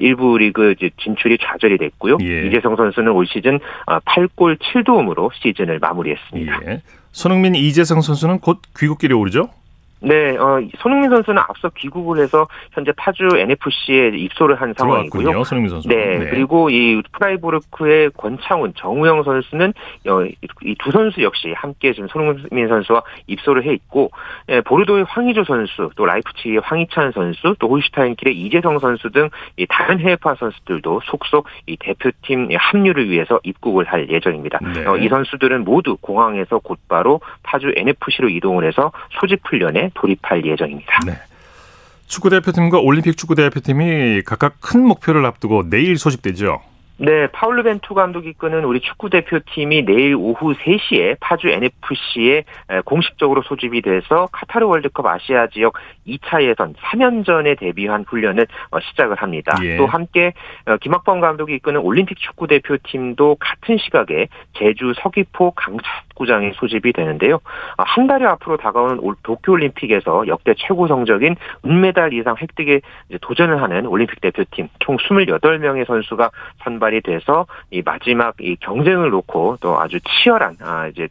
1부 0.00 0.36
리그 0.38 0.74
진출이 0.98 1.38
좌절이 1.38 1.78
됐고요. 1.78 2.18
예. 2.22 2.46
이재성 2.46 2.76
선수는 2.76 3.12
올 3.12 3.26
시즌 3.26 3.57
8골 3.86 4.52
어, 4.52 4.56
7도움으로 4.56 5.30
시즌을 5.34 5.78
마무리했습니다. 5.78 6.60
예. 6.66 6.82
손흥민, 7.12 7.54
이재성 7.54 8.00
선수는 8.00 8.40
곧 8.40 8.60
귀국길에 8.76 9.14
오르죠? 9.14 9.50
네, 10.00 10.36
어, 10.36 10.60
손흥민 10.78 11.10
선수는 11.10 11.42
앞서 11.48 11.70
귀국을 11.70 12.18
해서 12.18 12.46
현재 12.72 12.92
파주 12.92 13.28
NFC에 13.36 14.16
입소를 14.16 14.60
한 14.60 14.74
상황이고요. 14.76 15.44
손흥민 15.44 15.70
선수. 15.70 15.88
네, 15.88 16.18
네, 16.18 16.30
그리고 16.30 16.70
이 16.70 17.02
프라이보르크의 17.12 18.10
권창훈, 18.16 18.74
정우영 18.76 19.24
선수는 19.24 19.72
어, 20.08 20.24
이 20.62 20.71
두 20.71 20.90
선수 20.92 21.22
역시 21.22 21.52
함께 21.56 21.92
지금 21.92 22.08
손흥민 22.08 22.68
선수와 22.68 23.02
입소를 23.26 23.64
해 23.64 23.72
있고 23.72 24.10
예, 24.48 24.60
보르도의 24.60 25.04
황의조 25.08 25.44
선수, 25.44 25.90
또 25.96 26.04
라이프치히의 26.04 26.60
황희찬 26.64 27.12
선수, 27.12 27.54
또 27.58 27.68
홀슈타인킬의 27.68 28.36
이재성 28.36 28.78
선수 28.78 29.10
등 29.10 29.30
다른 29.68 30.00
해외파 30.00 30.34
선수들도 30.36 31.00
속속 31.04 31.46
이 31.66 31.76
대표팀 31.76 32.48
합류를 32.56 33.10
위해서 33.10 33.40
입국을 33.42 33.84
할 33.84 34.08
예정입니다. 34.08 34.58
네. 34.74 34.86
어, 34.86 34.96
이 34.96 35.08
선수들은 35.08 35.64
모두 35.64 35.96
공항에서 36.00 36.58
곧바로 36.58 37.20
파주 37.42 37.72
NFC로 37.76 38.28
이동을 38.28 38.64
해서 38.64 38.92
소집 39.20 39.40
훈련에 39.44 39.87
돌입할 39.94 40.44
예정입니다. 40.44 41.00
네. 41.06 41.12
축구 42.06 42.30
대표팀과 42.30 42.78
올림픽 42.78 43.16
축구 43.16 43.34
대표팀이 43.34 44.22
각각 44.22 44.60
큰 44.60 44.82
목표를 44.86 45.26
앞두고 45.26 45.68
내일 45.68 45.98
소집되죠. 45.98 46.60
네, 47.00 47.28
파울루 47.28 47.62
벤투 47.62 47.94
감독이 47.94 48.30
이끄는 48.30 48.64
우리 48.64 48.80
축구 48.80 49.08
대표팀이 49.08 49.84
내일 49.84 50.16
오후 50.16 50.52
3시에 50.54 51.16
파주 51.20 51.48
NFC에 51.48 52.42
공식적으로 52.84 53.42
소집이 53.42 53.82
돼서 53.82 54.28
카타르 54.32 54.66
월드컵 54.66 55.06
아시아 55.06 55.46
지역 55.46 55.74
2차 56.08 56.42
예선 56.42 56.74
3연전에 56.74 57.56
대비한 57.58 58.04
훈련을 58.08 58.48
어, 58.70 58.80
시작을 58.80 59.16
합니다. 59.16 59.56
예. 59.62 59.76
또 59.76 59.86
함께 59.86 60.32
어, 60.66 60.76
김학범 60.78 61.20
감독이 61.20 61.54
이끄는 61.54 61.80
올림픽 61.80 62.18
축구 62.18 62.48
대표팀도 62.48 63.36
같은 63.38 63.78
시각에 63.78 64.26
제주 64.54 64.92
서귀포 65.00 65.52
강차 65.52 65.84
축구장이 66.18 66.52
소집이 66.56 66.92
되는데요. 66.92 67.38
아, 67.76 67.84
한 67.84 68.06
달여 68.06 68.28
앞으로 68.30 68.56
다가오는 68.56 69.00
도쿄올림픽에서 69.22 70.26
역대 70.26 70.54
최고 70.56 70.88
성적인 70.88 71.36
은메달 71.64 72.12
이상 72.12 72.34
획득에 72.40 72.80
도전을 73.20 73.62
하는 73.62 73.86
올림픽 73.86 74.20
대표팀 74.20 74.68
총 74.80 74.96
28명의 74.96 75.86
선수가 75.86 76.30
선발이 76.64 77.02
돼서 77.02 77.46
이 77.70 77.82
마지막 77.84 78.34
이 78.40 78.56
경쟁을 78.56 79.10
놓고 79.10 79.58
또 79.60 79.80
아주 79.80 79.98
치열한 80.00 80.56
아 80.60 80.88
이제 80.88 81.08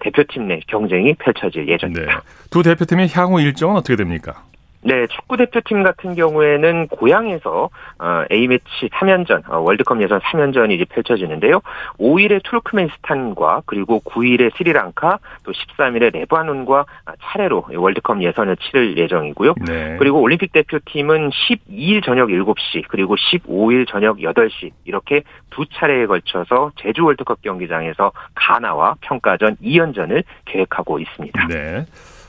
대표팀 0.00 0.48
내 0.48 0.60
경쟁이 0.66 1.14
펼쳐질 1.14 1.68
예정입니다. 1.68 2.20
네. 2.20 2.20
두 2.50 2.62
대표팀의 2.62 3.08
향후 3.14 3.40
일정은 3.40 3.76
어떻게 3.76 3.96
됩니까? 3.96 4.42
네, 4.86 5.08
축구 5.08 5.36
대표팀 5.36 5.82
같은 5.82 6.14
경우에는 6.14 6.86
고향에서 6.86 7.70
어, 7.98 8.24
A매치 8.30 8.88
3연전, 8.92 9.50
어, 9.50 9.58
월드컵 9.58 10.00
예선 10.00 10.20
3연전이 10.20 10.74
이제 10.74 10.84
펼쳐지는데요. 10.84 11.60
5일에 11.98 12.40
투르크멘스탄과 12.44 13.62
그리고 13.66 14.00
9일에 14.04 14.56
스리랑카, 14.56 15.18
또 15.42 15.50
13일에 15.50 16.12
레바논과 16.12 16.86
차례로 17.20 17.64
월드컵 17.74 18.22
예선을 18.22 18.56
치를 18.58 18.96
예정이고요. 18.96 19.54
네. 19.66 19.96
그리고 19.98 20.20
올림픽 20.20 20.52
대표팀은 20.52 21.30
12일 21.30 22.04
저녁 22.04 22.28
7시, 22.28 22.84
그리고 22.86 23.16
15일 23.16 23.88
저녁 23.88 24.18
8시 24.18 24.70
이렇게 24.84 25.24
두 25.50 25.66
차례에 25.66 26.06
걸쳐서 26.06 26.70
제주 26.76 27.04
월드컵 27.04 27.42
경기장에서 27.42 28.12
가나와 28.36 28.94
평가전 29.00 29.56
2연전을 29.56 30.22
계획하고 30.44 31.00
있습니다. 31.00 31.48
네. 31.48 31.86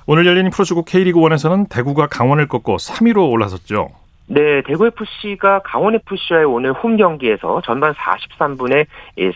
오늘 0.10 0.26
열린 0.26 0.50
프로축구 0.50 0.86
K리그1에서는 0.86 1.68
대구가 1.68 2.08
강원을 2.08 2.48
꺾고 2.48 2.78
3위로 2.78 3.30
올라섰죠. 3.30 3.90
네, 4.30 4.62
대구FC가 4.64 5.60
강원FC와의 5.60 6.46
오늘 6.46 6.74
홈 6.74 6.98
경기에서 6.98 7.62
전반 7.62 7.94
43분에 7.94 8.86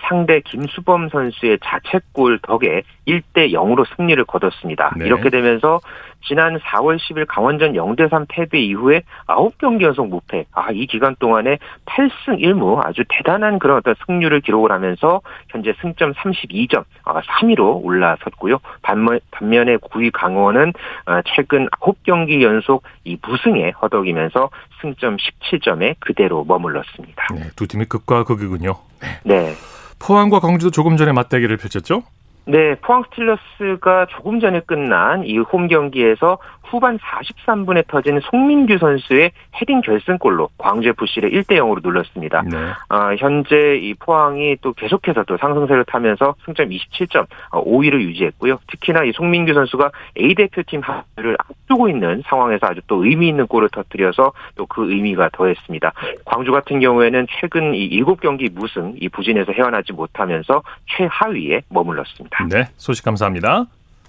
상대 0.01 0.41
김수범 0.41 1.07
선수의 1.09 1.59
자책골 1.63 2.39
덕에 2.39 2.83
1대 3.07 3.53
0으로 3.53 3.85
승리를 3.95 4.21
거뒀습니다. 4.25 4.93
네. 4.97 5.05
이렇게 5.05 5.29
되면서 5.29 5.79
지난 6.23 6.57
4월 6.59 6.97
10일 6.97 7.25
강원전 7.27 7.73
0대3 7.73 8.25
패배 8.29 8.59
이후에 8.59 9.01
9경기 9.27 9.81
연속 9.81 10.07
무패. 10.07 10.45
아, 10.51 10.71
이 10.71 10.85
기간 10.85 11.15
동안에 11.19 11.57
8승 11.85 12.39
1무 12.39 12.85
아주 12.85 13.03
대단한 13.09 13.59
그런 13.59 13.77
어떤 13.77 13.95
승률을 14.05 14.41
기록을 14.41 14.71
하면서 14.71 15.21
현재 15.49 15.73
승점 15.81 16.13
32점, 16.13 16.83
3위로 17.03 17.59
아, 17.59 17.79
올라섰고요. 17.81 18.59
반면, 18.81 19.19
반면에 19.31 19.77
9위 19.77 20.11
강원은 20.13 20.73
아, 21.05 21.21
최근 21.25 21.67
9경기 21.79 22.41
연속 22.41 22.83
이 23.03 23.17
무승에 23.21 23.71
허덕이면서 23.81 24.49
승점 24.81 25.17
17점에 25.17 25.95
그대로 25.99 26.43
머물렀습니다. 26.45 27.27
네, 27.33 27.49
두 27.55 27.67
팀이 27.67 27.85
극과 27.85 28.23
극이군요. 28.23 28.77
네. 29.01 29.09
네. 29.23 29.53
포항과 29.99 30.39
광주도 30.39 30.71
조금 30.71 30.97
전에 30.97 31.11
맞대결을 31.11 31.57
펼쳤죠? 31.57 32.03
네, 32.45 32.75
포항 32.81 33.03
스틸러스가 33.03 34.07
조금 34.07 34.39
전에 34.39 34.61
끝난 34.61 35.23
이 35.25 35.37
홈 35.37 35.67
경기에서 35.67 36.37
후반 36.63 36.97
43분에 36.99 37.85
터진 37.87 38.19
송민규 38.21 38.77
선수의 38.77 39.31
헤딩 39.59 39.81
결승골로 39.81 40.49
광주 40.57 40.89
FC를 40.89 41.31
1대 41.31 41.57
0으로 41.57 41.81
눌렀습니다. 41.83 42.43
네. 42.43 42.57
어, 42.89 43.13
현재 43.17 43.75
이 43.75 43.93
포항이 43.93 44.55
또 44.61 44.71
계속해서 44.73 45.23
또 45.25 45.37
상승세를 45.37 45.83
타면서 45.85 46.35
승점 46.45 46.69
27점 46.69 47.27
5위를 47.51 47.95
어, 47.95 47.99
유지했고요. 47.99 48.59
특히나 48.67 49.03
이 49.03 49.11
송민규 49.11 49.53
선수가 49.53 49.91
A 50.17 50.33
대표팀 50.35 50.81
합류를 50.81 51.35
앞두고 51.39 51.89
있는 51.89 52.23
상황에서 52.25 52.67
아주 52.67 52.79
또 52.87 53.03
의미 53.03 53.27
있는 53.27 53.47
골을 53.47 53.69
터뜨려서 53.69 54.31
또 54.55 54.65
그 54.71 54.89
의미가 54.89 55.29
더했습니다. 55.33 55.91
광주 56.23 56.51
같은 56.53 56.79
경우에는 56.79 57.27
최근 57.41 57.75
이 57.75 57.89
7경기 57.89 58.49
무승 58.53 58.93
이 59.01 59.09
부진에서 59.09 59.51
헤어나지 59.51 59.91
못하면서 59.91 60.61
최하위에 60.95 61.63
머물렀습니다. 61.67 62.30
네, 62.49 62.69
소식 62.77 63.03
감사합니다. 63.05 63.65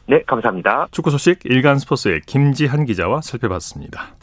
네, 0.07 0.23
감사합니다. 0.27 0.89
축구 0.91 1.11
소식 1.11 1.41
일간 1.45 1.79
스포츠의 1.79 2.23
김지한 2.27 2.85
기자와 2.87 3.21
살펴봤습니다. 3.23 4.15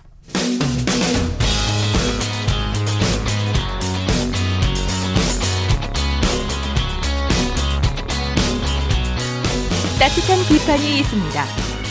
따뜻한 10.00 10.40
비판이 10.48 11.00
있습니다. 11.00 11.44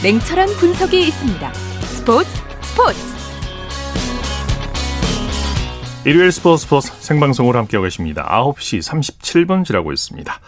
냉철한 0.03 0.49
분석이 0.59 1.09
있습니다. 1.09 1.53
스포츠 1.53 2.31
스포츠. 2.63 2.99
일요일 6.07 6.33
스포츠 6.33 6.63
스포츠 6.65 6.93
생방송으로 7.01 7.59
함께하고 7.59 7.85
계십니다. 7.85 8.27
9시 8.31 8.79
37분 8.81 9.65
지나고 9.65 9.93
있습니다. 9.93 10.41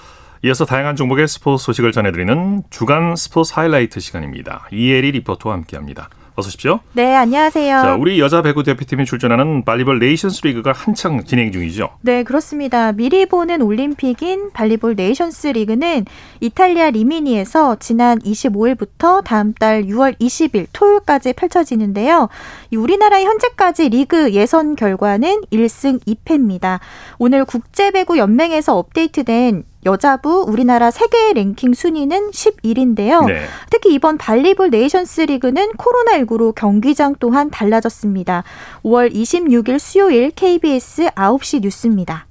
이어서 0.42 0.64
다양한 0.64 0.96
종목의 0.96 1.28
스포츠 1.28 1.64
소식을 1.66 1.92
전해드리는 1.92 2.62
주간 2.70 3.14
스포츠 3.14 3.52
하이라이트 3.54 4.00
시간입니다. 4.00 4.68
이혜리 4.72 5.10
리포터와 5.10 5.54
함께합니다. 5.54 6.08
어서 6.34 6.46
오십시오. 6.48 6.80
네, 6.94 7.14
안녕하세요. 7.14 7.82
자, 7.82 7.96
우리 7.96 8.18
여자 8.18 8.40
배구 8.40 8.62
대표팀이 8.62 9.04
출전하는 9.04 9.66
발리볼 9.66 9.98
네이션스 9.98 10.46
리그가 10.46 10.72
한창 10.72 11.22
진행 11.24 11.52
중이죠. 11.52 11.90
네, 12.00 12.22
그렇습니다. 12.22 12.92
미리 12.92 13.26
보는 13.26 13.60
올림픽인 13.60 14.52
발리볼 14.52 14.94
네이션스 14.96 15.48
리그는 15.48 16.06
이탈리아 16.40 16.88
리미니에서 16.88 17.76
지난 17.78 18.18
25일부터 18.20 19.22
다음 19.22 19.52
달 19.52 19.82
6월 19.82 20.18
20일 20.18 20.68
토요일까지 20.72 21.34
펼쳐지는데요. 21.34 22.30
우리나라 22.74 23.20
현재까지 23.20 23.90
리그 23.90 24.32
예선 24.32 24.74
결과는 24.74 25.42
1승 25.52 26.00
2패입니다. 26.06 26.78
오늘 27.18 27.44
국제배구 27.44 28.16
연맹에서 28.16 28.78
업데이트된 28.78 29.64
여자부 29.86 30.44
우리나라 30.46 30.90
세계 30.90 31.32
랭킹 31.32 31.72
순위는 31.72 32.32
11위인데요. 32.32 33.26
네. 33.26 33.46
특히 33.70 33.94
이번 33.94 34.18
발리볼 34.18 34.68
네이션스 34.70 35.22
리그는 35.22 35.72
코로나19로 35.72 36.54
경기장 36.54 37.14
또한 37.18 37.50
달라졌습니다. 37.50 38.44
5월 38.84 39.12
26일 39.14 39.78
수요일 39.78 40.30
KBS 40.32 41.08
9시 41.14 41.62
뉴스입니다. 41.62 42.26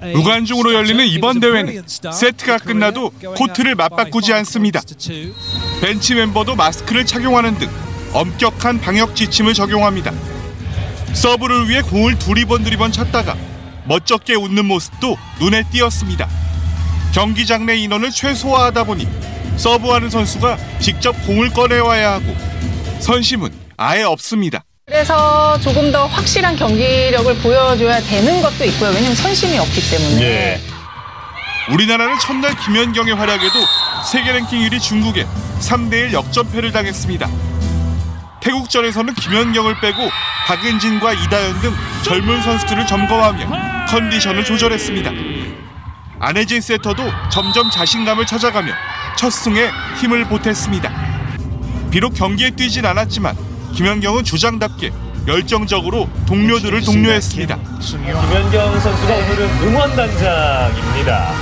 무관중으로 0.00 0.72
열리는 0.74 1.04
이번 1.04 1.40
대회는 1.40 1.82
세트가 1.88 2.58
끝나도 2.58 3.10
코트를 3.36 3.74
맞바꾸지 3.74 4.32
않습니다. 4.34 4.80
벤치 5.80 6.14
멤버도 6.14 6.54
마스크를 6.54 7.04
착용하는 7.04 7.58
등 7.58 7.68
엄격한 8.12 8.80
방역 8.80 9.16
지침을 9.16 9.54
적용합니다. 9.54 10.12
서브를 11.12 11.68
위해 11.68 11.82
공을 11.82 12.16
두리번 12.20 12.62
두리번 12.62 12.92
쳤다가 12.92 13.36
멋쩍게 13.88 14.36
웃는 14.36 14.66
모습도 14.66 15.16
눈에 15.40 15.64
띄었습니다. 15.72 16.28
경기장 17.12 17.66
내 17.66 17.76
인원을 17.76 18.10
최소화하다 18.10 18.84
보니 18.84 19.08
서브하는 19.56 20.10
선수가 20.10 20.56
직접 20.78 21.12
공을 21.26 21.50
꺼내와야 21.50 22.12
하고 22.12 22.36
선심은 23.00 23.50
아예 23.76 24.02
없습니다. 24.02 24.64
그래서 24.86 25.58
조금 25.60 25.92
더 25.92 26.06
확실한 26.06 26.56
경기력을 26.56 27.34
보여줘야 27.36 28.00
되는 28.00 28.40
것도 28.40 28.64
있고요. 28.64 28.90
왜냐하면 28.90 29.14
선심이 29.14 29.58
없기 29.58 29.90
때문에. 29.90 30.20
네. 30.20 30.60
우리나라는 31.70 32.18
첫날 32.20 32.56
김연경의 32.56 33.14
활약에도 33.14 33.58
세계 34.10 34.32
랭킹 34.32 34.60
1위 34.60 34.80
중국에 34.80 35.26
3대1 35.60 36.12
역전패를 36.12 36.72
당했습니다. 36.72 37.28
태국전에서는 38.40 39.14
김연경을 39.14 39.80
빼고 39.80 40.08
박은진과 40.46 41.12
이다연 41.12 41.60
등 41.60 41.74
젊은 42.04 42.40
선수들을 42.40 42.86
점검하며 42.86 43.86
컨디션을 43.88 44.44
조절했습니다. 44.44 45.37
안혜진 46.20 46.60
세터도 46.60 47.04
점점 47.30 47.70
자신감을 47.70 48.26
찾아가며 48.26 48.72
첫 49.16 49.30
승에 49.30 49.70
힘을 50.00 50.24
보탰습니다. 50.24 50.90
비록 51.90 52.14
경기에 52.14 52.50
뛰진 52.50 52.84
않았지만 52.86 53.36
김연경은 53.74 54.24
주장답게 54.24 54.92
열정적으로 55.26 56.08
동료들을 56.26 56.82
독려했습니다. 56.82 57.58
김연경 57.80 58.80
선수가 58.80 59.14
오늘은 59.14 59.48
응원단장입니다. 59.62 61.32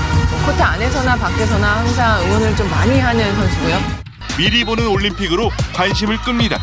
코트 0.44 0.62
안에서나 0.62 1.16
밖에서나 1.16 1.78
항상 1.78 2.22
응원을 2.24 2.56
좀 2.56 2.70
많이 2.70 2.98
하는 3.00 3.34
선수고요. 3.36 3.78
미리 4.36 4.64
보는 4.64 4.86
올림픽으로 4.86 5.50
관심을 5.74 6.18
끕니다. 6.18 6.58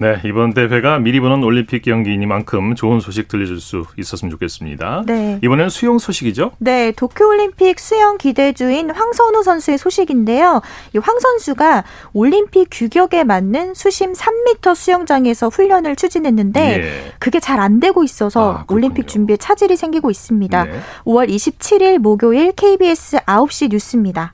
네, 0.00 0.18
이번 0.24 0.54
대회가 0.54 0.98
미리 0.98 1.20
보는 1.20 1.44
올림픽 1.44 1.82
경기이니만큼 1.82 2.74
좋은 2.76 3.00
소식 3.00 3.28
들려줄 3.28 3.60
수 3.60 3.84
있었으면 3.98 4.30
좋겠습니다. 4.30 5.02
네. 5.06 5.38
이번엔 5.44 5.68
수영 5.68 5.98
소식이죠? 5.98 6.52
네, 6.58 6.92
도쿄올림픽 6.92 7.78
수영 7.78 8.16
기대주인 8.16 8.88
황선우 8.90 9.42
선수의 9.42 9.76
소식인데요. 9.76 10.62
이 10.94 10.98
황 10.98 11.18
선수가 11.20 11.84
올림픽 12.14 12.68
규격에 12.70 13.22
맞는 13.24 13.74
수심 13.74 14.14
3m 14.14 14.74
수영장에서 14.74 15.48
훈련을 15.48 15.94
추진했는데 15.96 16.60
예. 16.60 17.12
그게 17.18 17.38
잘 17.38 17.60
안 17.60 17.78
되고 17.78 18.02
있어서 18.02 18.54
아, 18.60 18.64
올림픽 18.68 19.06
준비에 19.06 19.36
차질이 19.36 19.76
생기고 19.76 20.10
있습니다. 20.10 20.64
네. 20.64 20.80
5월 21.04 21.28
27일 21.28 21.98
목요일 21.98 22.52
KBS 22.52 23.18
9시 23.26 23.68
뉴스입니다. 23.70 24.32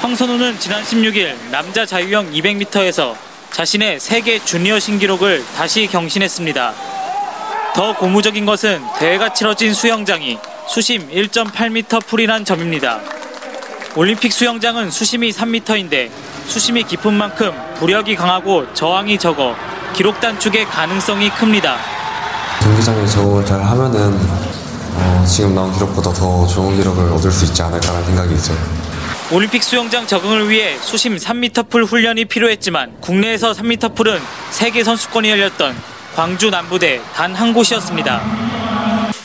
황선우는 0.00 0.58
지난 0.58 0.82
16일 0.82 1.34
남자 1.52 1.84
자유형 1.84 2.30
200m에서 2.32 3.14
자신의 3.52 4.00
세계 4.00 4.42
주니어 4.42 4.78
신기록을 4.78 5.44
다시 5.56 5.86
경신했습니다. 5.86 6.72
더 7.74 7.96
고무적인 7.96 8.46
것은 8.46 8.82
대회가 8.98 9.32
치러진 9.32 9.74
수영장이 9.74 10.38
수심 10.66 11.08
1.8m 11.10 12.06
풀이란 12.06 12.44
점입니다. 12.44 13.00
올림픽 13.94 14.32
수영장은 14.32 14.90
수심이 14.90 15.30
3m인데 15.30 16.10
수심이 16.46 16.82
깊은 16.84 17.12
만큼 17.12 17.52
부력이 17.78 18.16
강하고 18.16 18.72
저항이 18.72 19.18
적어 19.18 19.54
기록 19.94 20.18
단축의 20.20 20.64
가능성이 20.66 21.28
큽니다. 21.30 21.76
경기장에 22.60 23.06
적응을 23.06 23.44
잘 23.44 23.62
하면은 23.62 24.18
어, 24.94 25.24
지금 25.28 25.54
나온 25.54 25.72
기록보다 25.72 26.12
더 26.12 26.46
좋은 26.46 26.76
기록을 26.76 27.12
얻을 27.12 27.30
수 27.30 27.44
있지 27.44 27.62
않을까라는 27.62 28.06
생각이 28.06 28.34
있어요. 28.34 28.56
올림픽 29.32 29.62
수영장 29.62 30.06
적응을 30.06 30.50
위해 30.50 30.76
수심 30.80 31.16
3m 31.16 31.70
풀 31.70 31.84
훈련이 31.84 32.26
필요했지만 32.26 33.00
국내에서 33.00 33.52
3m 33.52 33.94
풀은 33.94 34.20
세계 34.50 34.84
선수권이 34.84 35.30
열렸던 35.30 35.74
광주 36.14 36.50
남부대 36.50 37.00
단 37.14 37.34
한 37.34 37.54
곳이었습니다. 37.54 38.22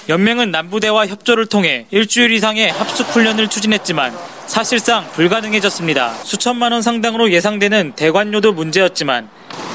연맹은 0.08 0.52
남부대와 0.52 1.08
협조를 1.08 1.48
통해 1.48 1.86
일주일 1.92 2.32
이상의 2.32 2.72
합숙 2.72 3.08
훈련을 3.10 3.50
추진했지만 3.50 4.14
사실상 4.46 5.06
불가능해졌습니다. 5.12 6.14
수천만 6.24 6.72
원 6.72 6.82
상당으로 6.82 7.30
예상되는 7.32 7.94
대관료도 7.98 8.54
문제였지만 8.54 9.30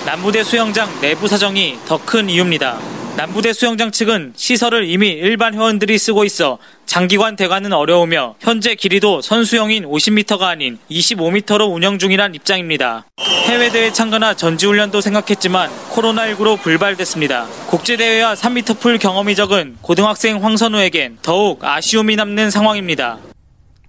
남부대 0.06 0.42
수영장 0.44 0.88
내부 1.02 1.28
사정이 1.28 1.78
더 1.86 1.98
큰 1.98 2.30
이유입니다. 2.30 2.78
남부대 3.16 3.52
수영장 3.52 3.90
측은 3.90 4.32
시설을 4.36 4.88
이미 4.88 5.08
일반 5.08 5.54
회원들이 5.54 5.98
쓰고 5.98 6.24
있어 6.24 6.58
장기간 6.86 7.36
대관은 7.36 7.72
어려우며 7.72 8.36
현재 8.40 8.74
길이도 8.74 9.20
선수용인 9.20 9.84
50m가 9.84 10.42
아닌 10.42 10.78
25m로 10.90 11.72
운영 11.72 11.98
중이란 11.98 12.34
입장입니다. 12.34 13.04
해외대회 13.20 13.92
참가나 13.92 14.34
전지훈련도 14.34 15.00
생각했지만 15.00 15.70
코로나19로 15.90 16.60
불발됐습니다. 16.60 17.46
국제대회와 17.68 18.34
3m 18.34 18.78
풀 18.80 18.98
경험이 18.98 19.34
적은 19.34 19.76
고등학생 19.82 20.42
황선우에겐 20.42 21.18
더욱 21.20 21.62
아쉬움이 21.62 22.16
남는 22.16 22.50
상황입니다. 22.50 23.18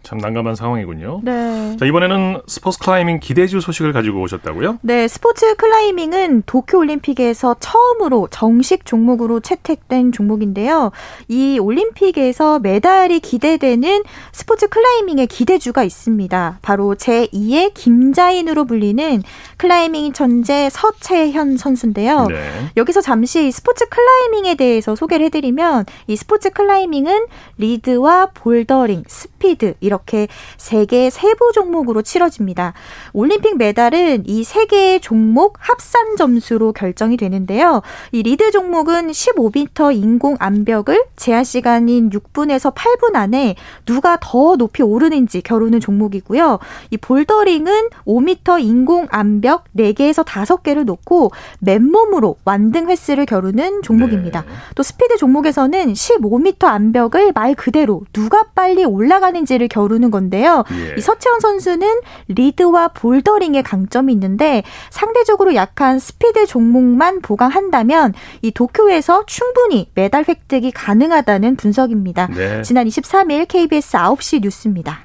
참 0.04 0.18
난감한 0.18 0.56
상황이군요. 0.56 1.22
네. 1.24 1.78
자, 1.80 1.86
이번에는 1.86 2.42
스포츠 2.46 2.78
클라이밍 2.80 3.20
기대주 3.20 3.62
소식을 3.62 3.94
가지고 3.94 4.22
오셨다고요? 4.22 4.80
네, 4.82 5.08
스포츠 5.08 5.56
클라이밍은 5.56 6.44
도쿄 6.46 6.78
올림픽에서 6.80 7.56
처음으로 7.60 8.28
정식 8.30 8.86
종목으로 8.86 9.40
채택된 9.40 10.12
종목인데요. 10.12 10.92
이 11.30 11.58
올림픽에서 11.58 12.60
메달이 12.60 13.22
기대되는 13.22 14.04
스포츠 14.34 14.68
클라이밍의 14.68 15.28
기대주가 15.28 15.84
있습니다. 15.84 16.60
바로 16.62 16.96
제2의 16.96 17.74
김자인으로 17.74 18.66
불리는 18.66 19.24
클라이밍 19.58 20.12
천재 20.12 20.70
서채현 20.70 21.56
선수인데요. 21.56 22.28
네. 22.28 22.36
여기서 22.76 23.00
잠시 23.00 23.52
스포츠 23.52 23.86
클라이밍에 23.88 24.56
대해서 24.56 24.96
소개를 24.96 25.28
해드리면 25.28 25.86
이 26.08 26.16
스포츠 26.18 26.50
클라이밍은 26.50 27.28
리드와 27.58 28.32
볼더링, 28.34 29.04
스피드 29.08 29.76
이런 29.80 29.93
이렇게 29.94 30.28
세개 30.58 31.10
세부 31.10 31.52
종목으로 31.54 32.02
치러집니다. 32.02 32.74
올림픽 33.14 33.58
메달은 33.58 34.24
이 34.28 34.44
세 34.44 34.66
개의 34.66 35.00
종목 35.00 35.56
합산 35.58 36.16
점수로 36.16 36.74
결정이 36.74 37.18
되는데요. 37.18 37.82
이 38.12 38.22
리드 38.22 38.52
종목은 38.52 39.10
15m 39.10 39.96
인공 39.96 40.36
암벽을 40.40 41.06
제한 41.16 41.44
시간인 41.44 42.10
6분에서 42.12 42.74
8분 42.76 43.16
안에 43.16 43.56
누가 43.86 44.18
더 44.22 44.56
높이 44.56 44.84
오르는지 44.84 45.42
겨루는 45.42 45.80
종목이고요. 45.80 46.60
이 46.92 46.98
볼더링은 46.98 47.90
5m 48.06 48.62
인공 48.62 49.08
암벽 49.10 49.66
4개에서 49.76 50.24
5개를 50.24 50.84
놓고 50.86 51.32
맨몸으로 51.60 52.36
완등 52.46 52.90
횟수를 52.90 53.26
겨루는 53.26 53.82
종목입니다. 53.82 54.42
네. 54.42 54.48
또 54.76 54.84
스피드 54.84 55.18
종목에서는 55.18 55.94
15m 55.94 56.66
암벽을 56.66 57.32
말 57.34 57.56
그대로 57.56 58.02
누가 58.14 58.44
빨리 58.54 58.84
올라가는지를 58.86 59.68
겨루 59.68 59.83
겨루는 59.84 60.12
건데요. 60.12 60.64
예. 60.72 60.96
이 60.98 61.02
서채현 61.02 61.40
선수는 61.40 62.02
리드와 62.30 62.90
볼더링에 62.90 63.62
강점이 63.62 64.14
있는데 64.14 64.64
상대적으로 64.90 65.56
약한 65.56 66.00
스피드 66.00 66.46
종목만 66.46 67.22
보강한다면 67.22 68.14
이 68.42 68.52
도쿄에서 68.52 69.26
충분히 69.26 69.90
메달 69.94 70.26
획득이 70.28 70.72
가능하다는 70.72 71.58
분석입니다. 71.58 72.28
네. 72.28 72.62
지난 72.62 72.88
23일 72.88 73.48
KBS 73.48 73.98
9시 73.98 74.42
뉴스입니다. 74.42 75.02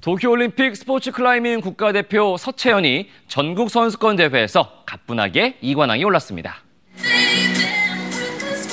도쿄올림픽 0.00 0.76
스포츠 0.76 1.10
클라이밍 1.10 1.60
국가대표 1.60 2.36
서채현이 2.36 3.08
전국 3.26 3.70
선수권 3.70 4.16
대회에서 4.16 4.70
가뿐하게 4.86 5.58
2관왕에 5.62 6.04
올랐습니다. 6.04 6.56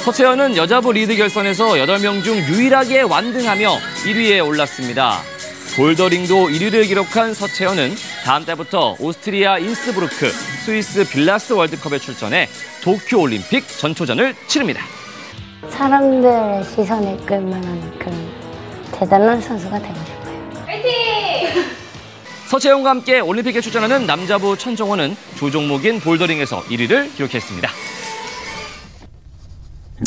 서채현은 0.03 0.57
여자부 0.57 0.91
리드 0.91 1.15
결선에서 1.15 1.69
8명 1.69 2.23
중 2.23 2.35
유일하게 2.35 3.03
완등하며 3.03 3.69
1위에 4.05 4.45
올랐습니다. 4.45 5.32
볼더링도 5.75 6.49
1위를 6.49 6.87
기록한 6.87 7.33
서채현은 7.33 7.95
다음 8.23 8.45
달부터 8.45 8.95
오스트리아 8.99 9.57
인스부르크, 9.57 10.29
스위스 10.65 11.03
빌라르 11.09 11.53
월드컵에 11.53 11.97
출전해 11.97 12.47
도쿄 12.83 13.21
올림픽 13.21 13.67
전초전을 13.67 14.35
치릅니다. 14.47 14.81
사람들의 15.69 16.63
시선을 16.63 17.17
끌만한 17.25 17.97
그런 17.97 18.31
대단한 18.91 19.41
선수가 19.41 19.81
되고 19.81 19.95
싶어요. 19.95 20.63
화이팅! 20.67 21.63
서채현과 22.49 22.91
함께 22.91 23.19
올림픽에 23.19 23.59
출전하는 23.59 24.05
남자부 24.05 24.55
천종원은 24.55 25.15
주종목인 25.37 25.99
볼더링에서 26.01 26.61
1위를 26.65 27.15
기록했습니다. 27.15 27.69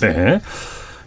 네. 0.00 0.40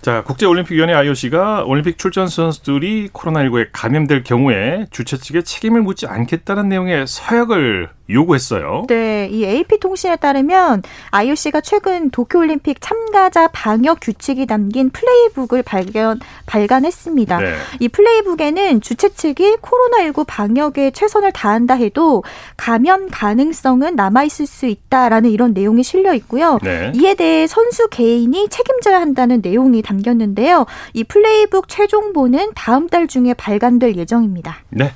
자, 0.01 0.23
국제올림픽위원회 0.23 0.93
IOC가 0.93 1.65
올림픽 1.65 1.97
출전 1.97 2.27
선수들이 2.27 3.09
코로나19에 3.09 3.69
감염될 3.73 4.23
경우에 4.23 4.87
주최 4.91 5.17
측에 5.17 5.41
책임을 5.41 5.81
묻지 5.81 6.07
않겠다는 6.07 6.69
내용의 6.69 7.05
서약을 7.05 7.89
요구했어요. 8.09 8.85
네, 8.87 9.27
이 9.31 9.45
AP통신에 9.45 10.15
따르면 10.17 10.83
IOC가 11.11 11.61
최근 11.61 12.09
도쿄올림픽 12.09 12.81
참가자 12.81 13.47
방역 13.47 13.99
규칙이 14.01 14.45
담긴 14.45 14.89
플레이북을 14.89 15.63
발견 15.63 16.19
발간했습니다. 16.45 17.39
네. 17.39 17.55
이 17.79 17.87
플레이북에는 17.87 18.81
주최 18.81 19.09
측이 19.09 19.57
코로나19 19.57 20.25
방역에 20.27 20.91
최선을 20.91 21.31
다한다 21.31 21.75
해도 21.75 22.23
감염 22.57 23.07
가능성은 23.09 23.95
남아 23.95 24.23
있을 24.23 24.45
수 24.45 24.65
있다라는 24.65 25.29
이런 25.29 25.53
내용이 25.53 25.83
실려 25.83 26.13
있고요. 26.15 26.59
네. 26.63 26.91
이에 26.95 27.13
대해 27.13 27.47
선수 27.47 27.87
개인이 27.89 28.49
책임져야 28.49 28.99
한다는 28.99 29.41
내용이 29.41 29.81
담겼는데요. 29.81 30.65
이 30.93 31.03
플레이북 31.03 31.67
최종본은 31.67 32.51
다음 32.55 32.87
달 32.89 33.07
중에 33.07 33.33
발간될 33.33 33.95
예정입니다. 33.95 34.57
네. 34.69 34.91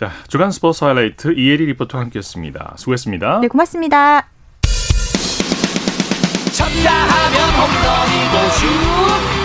자, 0.00 0.10
주간 0.28 0.50
스포츠 0.50 0.82
하이라이트 0.82 1.34
이혜리 1.36 1.66
리포터와 1.66 2.04
함께했습니다. 2.04 2.76
수고했습니다. 2.78 3.40
네, 3.40 3.48
고맙습니다. 3.48 4.26
쳤다 6.54 6.90
하면 6.90 7.50
홈런이고 7.50 8.50
슛 8.56 8.66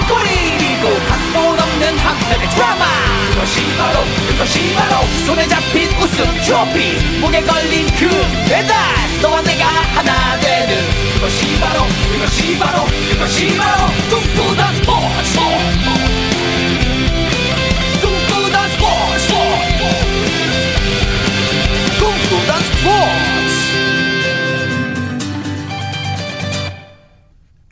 골이고 0.07 0.95
각본 1.09 1.59
없는 1.59 1.97
한편의 1.97 2.49
드라마 2.51 2.85
그것이 3.33 3.77
바로 3.77 3.99
그것이 4.29 4.73
바로 4.75 5.05
손에 5.25 5.45
잡힌 5.45 5.89
우승 6.01 6.23
트로피 6.45 7.19
목에 7.19 7.41
걸린 7.41 7.87
그 7.87 8.07
배달 8.47 8.77
너와 9.21 9.41
내가 9.41 9.65
하나 9.65 10.39
되는 10.39 10.73
그것이 11.15 11.59
바로 11.59 11.81
그것이 12.13 12.57
바로 12.57 12.85
그것이 13.11 13.57
바로 13.57 13.87
꿈꾸던 14.09 14.75
스포츠 14.75 16.04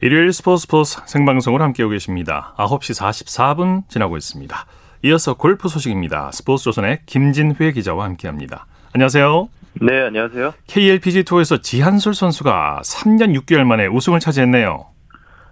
일요일 0.04 0.34
스포츠 0.34 0.64
스포츠 0.64 1.00
생방송을 1.06 1.62
함께하고 1.62 1.92
계십니다. 1.92 2.54
9시 2.58 3.00
44분 3.00 3.88
지나고 3.88 4.18
있습니다. 4.18 4.66
이어서 5.04 5.34
골프 5.34 5.70
소식입니다. 5.70 6.30
스포츠 6.34 6.66
조선의 6.66 7.00
김진회 7.06 7.72
기자와 7.72 8.04
함께합니다. 8.04 8.66
안녕하세요. 8.92 9.48
네, 9.80 10.02
안녕하세요. 10.02 10.56
KLPGA 10.68 11.24
투어에서 11.24 11.62
지한솔 11.62 12.16
선수가 12.16 12.82
3년 12.84 13.34
6개월 13.40 13.64
만에 13.64 13.88
우승을 13.88 14.20
차지했네요. 14.20 14.88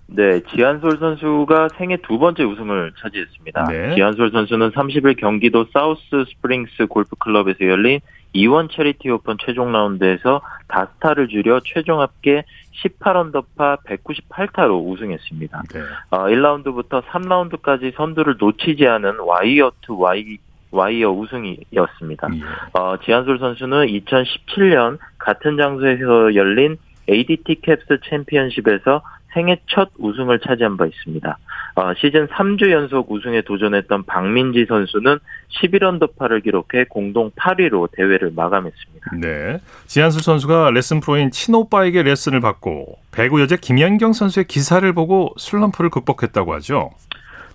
네, 0.07 0.41
지한솔 0.53 0.97
선수가 0.99 1.69
생애 1.77 1.95
두 2.05 2.19
번째 2.19 2.43
우승을 2.43 2.91
차지했습니다. 3.01 3.67
네. 3.69 3.95
지한솔 3.95 4.31
선수는 4.31 4.71
30일 4.71 5.17
경기도 5.17 5.67
사우스 5.71 6.25
스프링스 6.27 6.87
골프 6.89 7.15
클럽에서 7.15 7.59
열린 7.61 8.01
E1 8.33 8.69
채리티 8.69 9.09
오픈 9.09 9.37
최종 9.45 9.71
라운드에서 9.71 10.41
다섯 10.67 10.97
타를 10.97 11.27
줄여 11.29 11.61
최종 11.65 12.01
합계 12.01 12.43
18언더파 12.83 13.83
198타로 13.85 14.87
우승했습니다. 14.87 15.63
네. 15.73 15.79
어, 16.09 16.17
1라운드부터 16.25 17.03
3라운드까지 17.03 17.95
선두를 17.95 18.35
놓치지 18.39 18.87
않은 18.87 19.19
와이어 19.19 19.71
투 19.81 19.99
와이 19.99 20.37
와이어 20.71 21.11
우승이었습니다. 21.11 22.27
예. 22.35 22.79
어, 22.79 22.97
지한솔 23.03 23.39
선수는 23.39 23.87
2017년 23.87 24.97
같은 25.17 25.57
장소에서 25.57 26.33
열린 26.35 26.77
ADT 27.09 27.61
캡스 27.61 27.99
챔피언십에서 28.09 29.01
생애 29.33 29.57
첫 29.67 29.89
우승을 29.97 30.39
차지한 30.39 30.77
바 30.77 30.85
있습니다. 30.85 31.37
어, 31.75 31.93
시즌 31.95 32.27
3주 32.27 32.71
연속 32.71 33.11
우승에 33.11 33.41
도전했던 33.41 34.03
박민지 34.05 34.65
선수는 34.67 35.19
11언더파를 35.61 36.43
기록해 36.43 36.85
공동 36.89 37.31
8위로 37.31 37.89
대회를 37.91 38.31
마감했습니다. 38.35 39.11
네. 39.21 39.59
지한수 39.87 40.21
선수가 40.21 40.71
레슨 40.71 40.99
프로인 40.99 41.31
친오빠에게 41.31 42.03
레슨을 42.03 42.41
받고 42.41 42.97
배구 43.11 43.41
여자 43.41 43.55
김연경 43.55 44.13
선수의 44.13 44.45
기사를 44.45 44.91
보고 44.93 45.33
슬럼프를 45.37 45.89
극복했다고 45.89 46.53
하죠. 46.55 46.91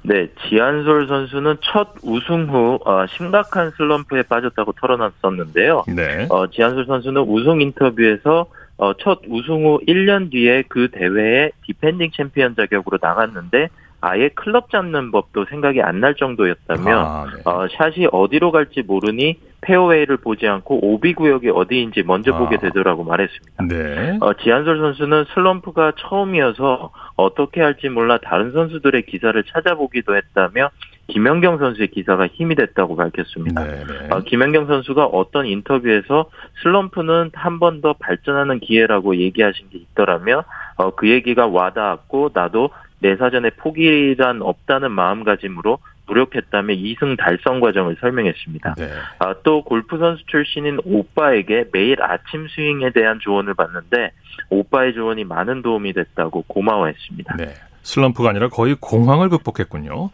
네, 0.02 0.28
지한솔 0.48 1.08
선수는 1.08 1.56
첫 1.62 1.88
우승 2.02 2.48
후 2.48 2.78
어, 2.84 3.06
심각한 3.08 3.72
슬럼프에 3.76 4.22
빠졌다고 4.22 4.72
털어놨었는데요. 4.80 5.84
네. 5.88 6.26
어, 6.30 6.46
지한솔 6.46 6.86
선수는 6.86 7.22
우승 7.22 7.60
인터뷰에서 7.60 8.46
어, 8.78 8.92
첫 8.94 9.20
우승 9.28 9.64
후 9.64 9.80
1년 9.86 10.30
뒤에 10.30 10.64
그 10.68 10.88
대회에 10.90 11.50
디펜딩 11.66 12.10
챔피언 12.14 12.54
자격으로 12.56 12.98
나갔는데 13.00 13.68
아예 14.02 14.28
클럽 14.28 14.70
잡는 14.70 15.10
법도 15.10 15.46
생각이 15.46 15.80
안 15.82 16.00
날 16.00 16.14
정도였다며 16.14 16.98
아, 16.98 17.26
네. 17.34 17.42
어, 17.46 17.66
샷이 17.68 18.06
어디로 18.12 18.52
갈지 18.52 18.82
모르니 18.82 19.40
페어웨이를 19.62 20.18
보지 20.18 20.46
않고 20.46 20.92
오비 20.92 21.14
구역이 21.14 21.48
어디인지 21.48 22.02
먼저 22.02 22.34
아. 22.34 22.38
보게 22.38 22.58
되더라고 22.58 23.02
말했습니다. 23.02 23.64
네. 23.64 24.18
어, 24.20 24.34
지한솔 24.34 24.78
선수는 24.78 25.24
슬럼프가 25.34 25.92
처음이어서 25.98 26.92
어떻게 27.16 27.62
할지 27.62 27.88
몰라 27.88 28.18
다른 28.22 28.52
선수들의 28.52 29.06
기사를 29.06 29.42
찾아보기도 29.44 30.14
했다며 30.16 30.68
김연경 31.08 31.58
선수의 31.58 31.88
기사가 31.88 32.26
힘이 32.26 32.54
됐다고 32.56 32.96
밝혔습니다. 32.96 33.62
어, 34.10 34.20
김연경 34.20 34.66
선수가 34.66 35.04
어떤 35.06 35.46
인터뷰에서 35.46 36.30
슬럼프는 36.62 37.30
한 37.34 37.58
번 37.58 37.80
더 37.80 37.92
발전하는 37.94 38.58
기회라고 38.60 39.16
얘기하신 39.16 39.68
게 39.70 39.78
있더라며 39.78 40.44
어, 40.76 40.94
그 40.94 41.08
얘기가 41.08 41.46
와닿았고 41.46 42.30
나도 42.34 42.70
내 43.00 43.16
사전에 43.16 43.50
포기란 43.50 44.40
없다는 44.42 44.90
마음가짐으로 44.90 45.78
노력했다며 46.08 46.74
2승 46.74 47.18
달성 47.18 47.60
과정을 47.60 47.96
설명했습니다. 48.00 48.74
네. 48.78 48.88
아, 49.18 49.34
또 49.42 49.62
골프 49.64 49.98
선수 49.98 50.24
출신인 50.26 50.78
오빠에게 50.84 51.66
매일 51.72 52.00
아침 52.02 52.46
스윙에 52.48 52.90
대한 52.90 53.18
조언을 53.20 53.54
받는데 53.54 54.12
오빠의 54.50 54.94
조언이 54.94 55.24
많은 55.24 55.62
도움이 55.62 55.92
됐다고 55.92 56.44
고마워했습니다. 56.46 57.36
네. 57.36 57.46
슬럼프가 57.86 58.30
아니라 58.30 58.48
거의 58.48 58.76
공황을 58.80 59.28
극복했군요. 59.28 60.10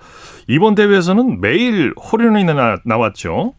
이번 0.46 0.74
대회에서는 0.74 1.40
매일 1.40 1.92
홀인원이 1.96 2.44
나, 2.44 2.76
나왔죠. 2.84 3.54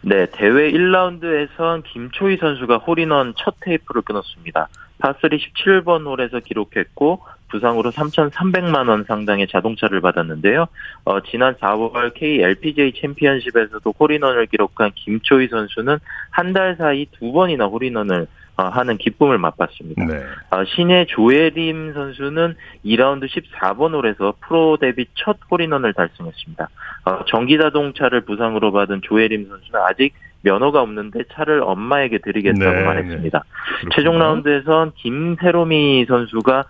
네, 0.00 0.26
대회 0.32 0.70
1라운드에선 0.70 1.82
김초희 1.84 2.36
선수가 2.38 2.78
홀인원 2.78 3.34
첫 3.36 3.56
테이프를 3.60 4.02
끊었습니다. 4.02 4.68
파3 5.02 5.38
17번 5.38 6.06
홀에서 6.06 6.40
기록했고 6.40 7.20
부상으로 7.50 7.90
3,300만 7.90 8.88
원 8.88 9.04
상당의 9.04 9.48
자동차를 9.48 10.00
받았는데요. 10.00 10.66
어, 11.04 11.20
지난 11.22 11.54
4월 11.54 12.12
KLPGA 12.14 12.92
챔피언십에서도 13.00 13.94
홀인원을 13.98 14.46
기록한 14.46 14.92
김초희 14.94 15.48
선수는 15.48 15.98
한 16.30 16.52
달 16.52 16.76
사이 16.76 17.06
두 17.18 17.32
번이나 17.32 17.66
홀인원을 17.66 18.22
어, 18.22 18.26
하는 18.64 18.98
기쁨을 18.98 19.38
맛봤습니다. 19.38 20.04
네. 20.04 20.22
어, 20.50 20.64
신의 20.64 21.06
조혜림 21.06 21.94
선수는 21.94 22.56
2라운드 22.84 23.28
14번 23.28 23.94
홀에서 23.94 24.34
프로 24.40 24.76
데뷔 24.76 25.06
첫 25.14 25.38
홀인원을 25.50 25.94
달성했습니다. 25.94 26.68
어, 27.04 27.24
전기자동차를 27.26 28.22
부상으로 28.22 28.72
받은 28.72 29.02
조혜림 29.02 29.48
선수는 29.48 29.80
아직 29.88 30.12
면허가 30.42 30.82
없는데 30.82 31.20
차를 31.32 31.62
엄마에게 31.62 32.18
드리겠다고 32.18 32.70
네, 32.72 32.84
말했습니다. 32.84 33.38
네. 33.38 33.88
최종 33.94 34.18
라운드에선 34.18 34.92
김세로미 34.96 36.06
선수가 36.08 36.64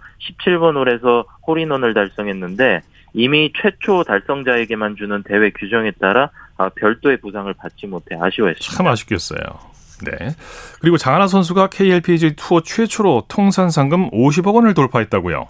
17번 0.44 0.76
홀에서 0.76 1.24
홀인원을 1.46 1.94
달성했는데 1.94 2.80
이미 3.14 3.52
최초 3.60 4.04
달성자에게만 4.04 4.96
주는 4.96 5.22
대회 5.22 5.50
규정에 5.50 5.92
따라 5.92 6.30
아, 6.56 6.68
별도의 6.70 7.18
보상을 7.18 7.52
받지 7.54 7.86
못해 7.86 8.16
아쉬워했습니다. 8.20 8.76
참 8.76 8.86
아쉽겠어요. 8.86 9.77
네. 10.04 10.34
그리고 10.80 10.96
장하나 10.96 11.26
선수가 11.26 11.68
KLPGA 11.68 12.36
투어 12.36 12.60
최초로 12.60 13.24
통산 13.28 13.70
상금 13.70 14.10
50억 14.10 14.54
원을 14.54 14.74
돌파했다고요. 14.74 15.48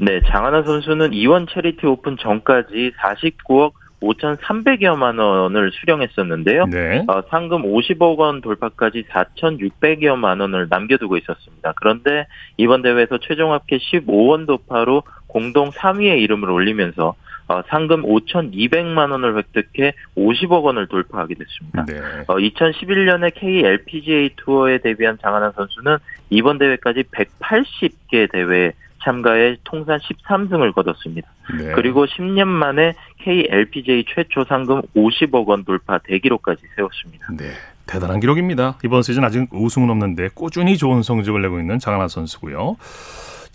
네, 0.00 0.20
장하나 0.28 0.62
선수는 0.62 1.12
E1 1.12 1.46
채리티 1.48 1.84
오픈 1.86 2.16
전까지 2.18 2.92
49억 3.00 3.72
5,300여만 4.00 5.18
원을 5.18 5.72
수령했었는데요. 5.72 6.66
네. 6.66 7.04
어, 7.08 7.22
상금 7.30 7.62
50억 7.62 8.18
원 8.18 8.40
돌파까지 8.40 9.04
4,600여만 9.10 10.40
원을 10.40 10.68
남겨두고 10.70 11.16
있었습니다. 11.16 11.72
그런데 11.76 12.26
이번 12.56 12.82
대회에서 12.82 13.18
최종 13.18 13.52
합계 13.52 13.78
15언더파로 13.78 15.02
공동 15.26 15.70
3위에 15.70 16.20
이름을 16.22 16.48
올리면서 16.48 17.16
어, 17.48 17.62
상금 17.68 18.02
5,200만 18.02 19.10
원을 19.10 19.38
획득해 19.38 19.94
50억 20.16 20.62
원을 20.64 20.86
돌파하게 20.86 21.34
됐습니다. 21.34 21.84
네. 21.86 21.98
어, 22.26 22.36
2011년에 22.36 23.32
KLPGA 23.34 24.30
투어에 24.36 24.78
데뷔한 24.78 25.18
장하나 25.22 25.50
선수는 25.52 25.96
이번 26.30 26.58
대회까지 26.58 27.04
180개 27.04 28.30
대회에 28.30 28.72
참가해 29.02 29.56
통산 29.64 29.98
13승을 29.98 30.74
거뒀습니다. 30.74 31.28
네. 31.58 31.72
그리고 31.74 32.04
10년 32.04 32.46
만에 32.46 32.94
KLPJ 33.20 34.04
최초 34.14 34.44
상금 34.44 34.82
50억 34.94 35.46
원 35.46 35.64
돌파 35.64 35.98
대기록까지 35.98 36.62
세웠습니다. 36.76 37.28
네. 37.38 37.52
대단한 37.86 38.20
기록입니다. 38.20 38.76
이번 38.84 39.02
시즌 39.02 39.24
아직 39.24 39.48
우승은 39.50 39.88
없는데 39.88 40.28
꾸준히 40.34 40.76
좋은 40.76 41.02
성적을 41.02 41.40
내고 41.40 41.58
있는 41.58 41.78
장하나 41.78 42.06
선수고요. 42.08 42.76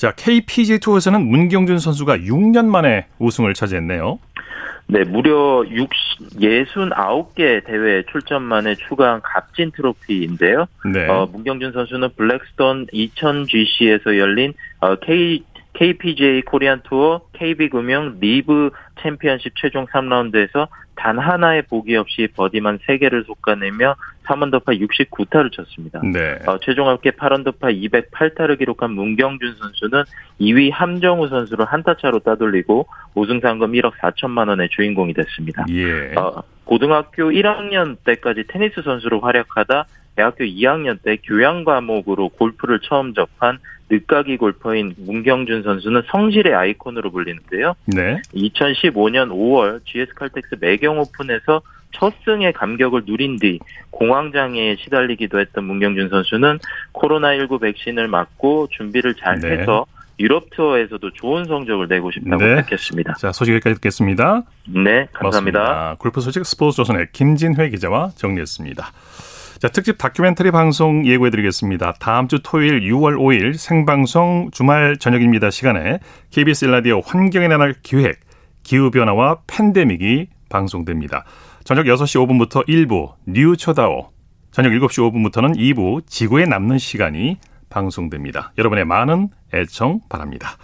자, 0.04 0.12
KPJ 0.12 0.80
투어에서는 0.80 1.26
문경준 1.26 1.80
선수가 1.80 2.18
6년 2.18 2.66
만에 2.66 3.06
우승을 3.20 3.54
차지했네요. 3.54 4.20
네, 4.88 5.06
무려 5.06 5.63
60, 5.66 6.42
69개 6.42 7.63
대회 7.66 8.04
출전 8.12 8.42
만에 8.42 8.76
추가한 8.76 9.22
값진 9.22 9.72
트로피인데요. 9.72 10.66
네. 10.92 11.08
어, 11.08 11.30
문경준 11.32 11.72
선수는 11.72 12.10
블랙스톤 12.18 12.88
2000GC에서 12.88 14.18
열린 14.18 14.54
어, 14.82 14.98
K 14.98 15.46
KPGA 15.72 16.42
코리안 16.42 16.82
투어, 16.84 17.22
KB금융, 17.32 18.18
리브 18.20 18.72
챔피언십 19.02 19.54
최종 19.56 19.86
3라운드에서 19.86 20.68
단 20.95 21.17
하나의 21.17 21.63
보기 21.63 21.95
없이 21.95 22.27
버디만 22.36 22.79
3개를 22.79 23.25
솎아내며 23.25 23.95
3언더파 24.25 24.79
69타를 24.79 25.51
쳤습니다. 25.51 26.01
네. 26.01 26.38
어, 26.45 26.58
최종 26.60 26.88
합계 26.88 27.12
8언더파 27.12 27.60
208타를 27.62 28.58
기록한 28.58 28.91
문경준 28.91 29.56
선수는 29.60 30.03
2위 30.39 30.71
함정우 30.71 31.27
선수를 31.27 31.65
한타 31.65 31.95
차로 31.97 32.19
따돌리고 32.19 32.88
우승 33.15 33.39
상금 33.41 33.73
1억 33.73 33.93
4천만 33.97 34.47
원의 34.49 34.69
주인공이 34.69 35.13
됐습니다. 35.13 35.65
예. 35.69 36.13
어, 36.15 36.41
고등학교 36.63 37.32
1학년 37.32 37.97
때까지 38.06 38.45
테니스 38.47 38.82
선수로 38.84 39.19
활약하다 39.19 39.86
대학교 40.15 40.43
2학년 40.43 41.01
때 41.01 41.17
교양 41.23 41.63
과목으로 41.63 42.29
골프를 42.29 42.79
처음 42.82 43.13
접한 43.13 43.60
늦가기 43.93 44.38
골퍼인 44.38 44.95
문경준 44.97 45.63
선수는 45.63 46.03
성실의 46.08 46.53
아이콘으로 46.53 47.12
불리는데요. 47.12 47.75
네. 47.86 48.21
2015년 48.34 49.29
5월 49.29 49.82
GS 49.86 50.13
칼텍스 50.15 50.56
매경 50.60 50.99
오픈에서 50.99 51.62
첫 51.91 52.13
승의 52.25 52.53
감격을 52.53 53.03
누린 53.06 53.38
뒤 53.38 53.60
공황장애에 53.91 54.77
시달리기도 54.77 55.39
했던 55.39 55.65
문경준 55.65 56.10
선수는 56.10 56.58
코로나19 56.93 57.62
백신을 57.62 58.08
맞고 58.08 58.69
준비를 58.71 59.13
잘 59.15 59.39
네. 59.39 59.51
해서 59.51 59.86
유럽 60.19 60.49
투어에서도 60.51 61.12
좋은 61.12 61.45
성적을 61.45 61.88
내고 61.88 62.12
싶다고 62.12 62.43
네. 62.43 62.56
밝혔습니다. 62.56 63.13
자, 63.13 63.32
소식 63.32 63.53
여기까지 63.53 63.75
듣겠습니다. 63.75 64.43
네, 64.67 65.08
감사합니다. 65.12 65.19
고맙습니다. 65.19 65.95
골프 65.99 66.21
소식 66.21 66.45
스포츠 66.45 66.77
조선의 66.77 67.08
김진회 67.12 67.69
기자와 67.69 68.12
정리했습니다. 68.15 68.91
자, 69.63 69.69
특집 69.69 69.97
다큐멘터리 69.97 70.52
방송 70.52 71.08
예고해 71.08 71.32
드리겠습니다. 71.32 71.93
다음 71.93 72.28
주 72.28 72.39
토요일 72.43 72.82
6월 72.82 73.15
5일 73.15 73.56
생방송 73.56 74.49
주말 74.52 74.97
저녁입니다. 74.97 75.52
시간에 75.52 75.99
KBS 76.32 76.65
1라디오 76.65 76.99
환경의 76.99 77.47
날 77.47 77.73
기획 77.82 78.19
기후 78.63 78.91
변화와 78.91 79.38
팬데믹이 79.47 80.28
방송됩니다. 80.49 81.23
저녁 81.63 81.86
6시 81.86 82.28
5분부터 82.28 82.67
1부 82.67 83.13
뉴 83.26 83.56
쳐다오 83.56 84.10
저녁 84.52 84.71
7시 84.71 85.32
5분부터는 85.32 85.56
2부 85.56 86.08
지구에 86.08 86.45
남는 86.45 86.78
시간이 86.78 87.38
방송됩니다. 87.69 88.52
여러분의 88.58 88.84
많은 88.84 89.30
애청 89.54 90.02
바랍니다. 90.10 90.58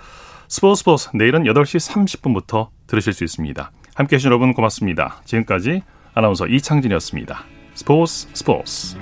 스포츠 0.49 0.79
스포츠 0.79 1.09
내일은 1.13 1.43
8시 1.45 1.89
30분부터 1.89 2.67
들으실 2.85 3.13
수 3.13 3.23
있습니다. 3.23 3.71
함께해 3.95 4.17
주신 4.17 4.27
여러분 4.27 4.53
고맙습니다. 4.53 5.21
지금까지 5.23 5.83
아나운서 6.13 6.47
이창진이었습니다. 6.47 7.58
스포츠 7.79 8.27
스포츠 8.33 8.97